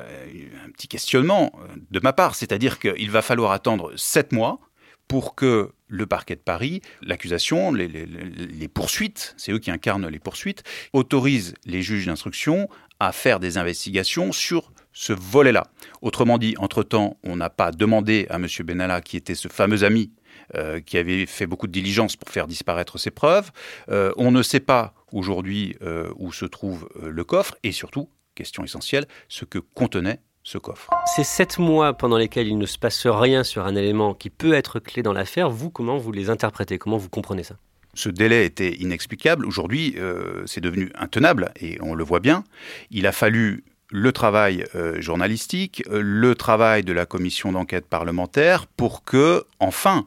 un 0.65 0.69
petit 0.71 0.87
questionnement 0.87 1.51
de 1.91 1.99
ma 2.01 2.13
part, 2.13 2.35
c'est-à-dire 2.35 2.79
qu'il 2.79 3.11
va 3.11 3.21
falloir 3.21 3.51
attendre 3.51 3.91
sept 3.97 4.31
mois 4.31 4.59
pour 5.07 5.35
que 5.35 5.71
le 5.89 6.05
parquet 6.05 6.35
de 6.35 6.41
Paris, 6.41 6.81
l'accusation, 7.01 7.73
les, 7.73 8.67
poursuites, 8.73 9.33
c'est 9.37 9.51
eux 9.51 9.59
qui 9.59 9.71
incarnent 9.71 10.07
les 10.07 10.19
poursuites, 10.19 10.63
autorisent 10.93 11.55
les 11.65 11.81
juges 11.81 12.05
d'instruction 12.05 12.69
à 12.99 13.11
faire 13.11 13.39
des 13.39 13.57
investigations 13.57 14.31
sur 14.31 14.71
ce 14.93 15.13
volet-là. 15.13 15.67
Autrement 16.01 16.37
dit, 16.37 16.55
entre-temps, 16.57 17.17
on 17.23 17.35
n'a 17.35 17.49
pas 17.49 17.71
demandé 17.71 18.27
à 18.29 18.35
M. 18.35 18.47
Benalla, 18.63 19.01
qui 19.01 19.17
était 19.17 19.35
ce 19.35 19.47
fameux 19.47 19.83
ami 19.83 20.11
euh, 20.55 20.79
qui 20.79 20.97
avait 20.97 21.25
fait 21.25 21.47
beaucoup 21.47 21.67
de 21.67 21.71
diligence 21.71 22.15
pour 22.15 22.29
faire 22.29 22.47
disparaître 22.47 22.97
ses 22.97 23.11
preuves. 23.11 23.51
Euh, 23.89 24.11
on 24.17 24.31
ne 24.31 24.41
sait 24.41 24.59
pas 24.59 24.93
aujourd'hui 25.11 25.75
euh, 25.81 26.11
où 26.17 26.31
se 26.31 26.45
trouve 26.45 26.89
le 27.01 27.23
coffre 27.23 27.55
et 27.63 27.71
surtout, 27.71 28.09
question 28.35 28.63
essentielle, 28.63 29.05
ce 29.27 29.45
que 29.45 29.59
contenait 29.59 30.21
ce 30.43 30.57
coffre. 30.57 30.89
Ces 31.15 31.23
sept 31.23 31.59
mois 31.59 31.93
pendant 31.93 32.17
lesquels 32.17 32.47
il 32.47 32.57
ne 32.57 32.65
se 32.65 32.77
passe 32.77 33.05
rien 33.05 33.43
sur 33.43 33.65
un 33.65 33.75
élément 33.75 34.13
qui 34.13 34.29
peut 34.29 34.53
être 34.53 34.79
clé 34.79 35.03
dans 35.03 35.13
l'affaire, 35.13 35.49
vous, 35.49 35.69
comment 35.69 35.97
vous 35.97 36.11
les 36.11 36.29
interprétez? 36.29 36.77
Comment 36.77 36.97
vous 36.97 37.09
comprenez 37.09 37.43
ça? 37.43 37.55
Ce 37.93 38.09
délai 38.09 38.45
était 38.45 38.75
inexplicable. 38.75 39.45
Aujourd'hui, 39.45 39.95
euh, 39.97 40.43
c'est 40.45 40.61
devenu 40.61 40.91
intenable 40.95 41.51
et 41.59 41.77
on 41.81 41.95
le 41.95 42.03
voit 42.03 42.19
bien. 42.19 42.43
Il 42.91 43.07
a 43.07 43.11
fallu 43.11 43.63
le 43.89 44.11
travail 44.11 44.65
euh, 44.75 45.01
journalistique, 45.01 45.83
euh, 45.89 46.01
le 46.01 46.35
travail 46.35 46.83
de 46.83 46.93
la 46.93 47.05
commission 47.05 47.51
d'enquête 47.51 47.87
parlementaire 47.87 48.67
pour 48.67 49.03
que, 49.03 49.43
enfin, 49.59 50.05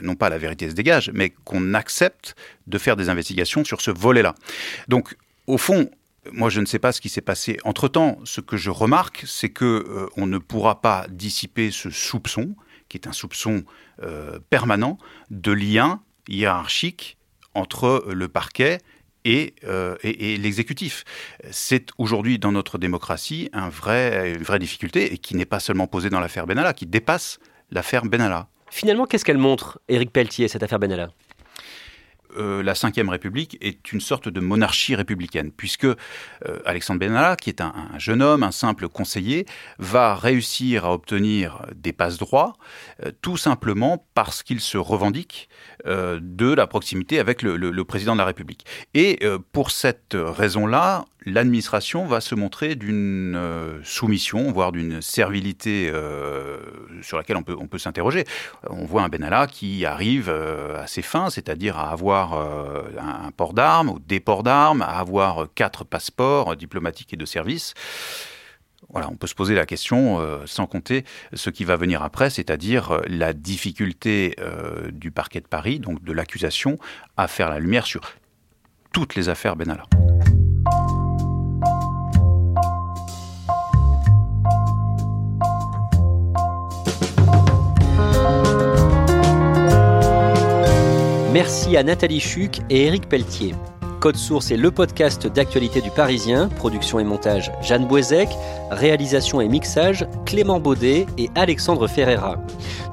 non 0.00 0.14
pas 0.14 0.30
la 0.30 0.38
vérité 0.38 0.70
se 0.70 0.74
dégage, 0.74 1.10
mais 1.12 1.28
qu'on 1.44 1.74
accepte 1.74 2.34
de 2.66 2.78
faire 2.78 2.96
des 2.96 3.10
investigations 3.10 3.62
sur 3.62 3.82
ce 3.82 3.90
volet-là. 3.90 4.34
Donc, 4.88 5.16
au 5.46 5.58
fond, 5.58 5.90
moi, 6.32 6.50
je 6.50 6.60
ne 6.60 6.66
sais 6.66 6.78
pas 6.78 6.92
ce 6.92 7.00
qui 7.00 7.08
s'est 7.08 7.20
passé 7.20 7.58
entre-temps. 7.64 8.18
Ce 8.24 8.40
que 8.40 8.56
je 8.56 8.70
remarque, 8.70 9.24
c'est 9.26 9.50
que 9.50 9.64
euh, 9.64 10.06
on 10.16 10.26
ne 10.26 10.38
pourra 10.38 10.80
pas 10.80 11.06
dissiper 11.08 11.70
ce 11.70 11.90
soupçon, 11.90 12.54
qui 12.88 12.96
est 12.96 13.06
un 13.06 13.12
soupçon 13.12 13.64
euh, 14.02 14.38
permanent, 14.50 14.98
de 15.30 15.52
lien 15.52 16.02
hiérarchique 16.28 17.16
entre 17.54 18.04
le 18.12 18.28
parquet 18.28 18.78
et, 19.24 19.54
euh, 19.64 19.96
l'exécutif. 20.02 21.04
C'est 21.50 21.88
aujourd'hui 21.98 22.38
dans 22.38 22.52
notre 22.52 22.78
démocratie 22.78 23.50
une 23.52 23.68
vraie 23.70 24.58
difficulté 24.58 25.12
et 25.12 25.18
qui 25.18 25.34
n'est 25.34 25.46
pas 25.46 25.60
seulement 25.60 25.86
posée 25.86 26.10
dans 26.10 26.20
l'affaire 26.20 26.46
Benalla, 26.46 26.72
qui 26.74 26.86
dépasse 26.86 27.38
l'affaire 27.70 28.04
Benalla. 28.04 28.48
Finalement, 28.70 29.06
qu'est-ce 29.06 29.24
qu'elle 29.24 29.38
montre, 29.38 29.80
Éric 29.88 30.12
Pelletier, 30.12 30.48
cette 30.48 30.62
affaire 30.62 30.78
Benalla? 30.78 31.10
Euh, 32.36 32.62
la 32.62 32.72
Ve 32.72 33.08
République 33.08 33.58
est 33.60 33.92
une 33.92 34.00
sorte 34.00 34.28
de 34.28 34.40
monarchie 34.40 34.94
républicaine, 34.94 35.50
puisque 35.50 35.84
euh, 35.84 35.94
Alexandre 36.64 37.00
Benalla, 37.00 37.36
qui 37.36 37.50
est 37.50 37.60
un, 37.60 37.74
jeune 37.98 38.22
homme, 38.22 38.42
un 38.42 38.52
simple 38.52 38.88
conseiller, 38.88 39.46
va 39.78 40.14
réussir 40.14 40.84
à 40.84 40.92
obtenir 40.92 41.66
des 41.74 41.92
passe-droits, 41.92 42.54
euh, 43.04 43.10
tout 43.22 43.36
simplement 43.36 44.06
parce 44.14 44.42
qu'il 44.42 44.60
se 44.60 44.78
revendique 44.78 45.48
de 45.86 46.52
la 46.52 46.66
proximité 46.66 47.18
avec 47.18 47.42
le, 47.42 47.84
président 47.84 48.14
de 48.14 48.18
la 48.18 48.24
République. 48.24 48.64
Et 48.94 49.20
pour 49.52 49.70
cette 49.70 50.14
raison-là, 50.14 51.04
l'administration 51.24 52.06
va 52.06 52.20
se 52.20 52.34
montrer 52.34 52.74
d'une 52.74 53.80
soumission, 53.82 54.50
voire 54.52 54.72
d'une 54.72 55.00
servilité 55.00 55.92
sur 57.02 57.16
laquelle 57.16 57.36
on 57.36 57.42
peut, 57.42 57.56
on 57.58 57.66
peut 57.66 57.78
s'interroger. 57.78 58.24
On 58.68 58.84
voit 58.84 59.02
un 59.02 59.08
Benalla 59.08 59.46
qui 59.46 59.84
arrive 59.84 60.28
à 60.30 60.86
ses 60.86 61.02
fins, 61.02 61.30
c'est-à-dire 61.30 61.78
à 61.78 61.90
avoir 61.90 62.34
euh, 62.34 62.82
un 62.98 63.30
port 63.30 63.52
d'armes 63.52 63.88
ou 63.90 63.98
des 63.98 64.20
ports 64.20 64.42
d'armes, 64.42 64.82
à 64.82 64.98
avoir 64.98 65.46
quatre 65.54 65.84
passeports 65.84 66.56
diplomatiques 66.56 67.12
et 67.12 67.16
de 67.16 67.24
service. 67.24 67.74
Voilà, 68.90 69.08
on 69.10 69.16
peut 69.16 69.26
se 69.26 69.34
poser 69.34 69.54
la 69.54 69.66
question, 69.66 70.20
euh, 70.20 70.38
sans 70.46 70.66
compter 70.66 71.04
ce 71.34 71.50
qui 71.50 71.64
va 71.64 71.76
venir 71.76 72.02
après, 72.02 72.30
c'est-à-dire 72.30 72.92
euh, 72.92 73.00
la 73.08 73.32
difficulté 73.32 74.36
du 74.92 75.10
parquet 75.10 75.40
de 75.40 75.46
Paris, 75.46 75.80
donc 75.80 76.02
de 76.02 76.12
l'accusation, 76.12 76.78
à 77.16 77.28
faire 77.28 77.50
la 77.50 77.58
lumière 77.58 77.86
sur 77.86 78.02
toutes 78.92 79.14
les 79.14 79.28
affaires 79.28 79.56
Benalla. 79.56 79.84
Merci 91.36 91.76
à 91.76 91.82
Nathalie 91.82 92.18
Chuc 92.18 92.60
et 92.70 92.86
Éric 92.86 93.10
Pelletier. 93.10 93.52
Code 94.06 94.14
Source 94.14 94.52
est 94.52 94.56
le 94.56 94.70
podcast 94.70 95.26
d'actualité 95.26 95.80
du 95.80 95.90
Parisien, 95.90 96.48
production 96.48 97.00
et 97.00 97.04
montage 97.04 97.50
Jeanne 97.60 97.88
Boisec, 97.88 98.28
réalisation 98.70 99.40
et 99.40 99.48
mixage 99.48 100.06
Clément 100.24 100.60
Baudet 100.60 101.06
et 101.18 101.28
Alexandre 101.34 101.88
Ferreira. 101.88 102.36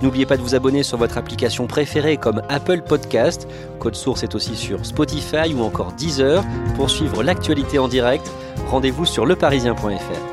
N'oubliez 0.02 0.26
pas 0.26 0.38
de 0.38 0.42
vous 0.42 0.56
abonner 0.56 0.82
sur 0.82 0.98
votre 0.98 1.20
application 1.20 1.68
préférée 1.68 2.18
comme 2.18 2.42
Apple 2.50 2.82
Podcast. 2.82 3.48
Code 3.78 3.94
Source 3.94 4.24
est 4.24 4.34
aussi 4.34 4.56
sur 4.56 4.84
Spotify 4.88 5.54
ou 5.56 5.62
encore 5.62 5.92
Deezer. 5.92 6.44
Pour 6.78 6.90
suivre 6.90 7.22
l'actualité 7.22 7.78
en 7.78 7.88
direct, 7.88 8.32
rendez-vous 8.72 9.06
sur 9.06 9.28
leparisien.fr. 9.28 10.33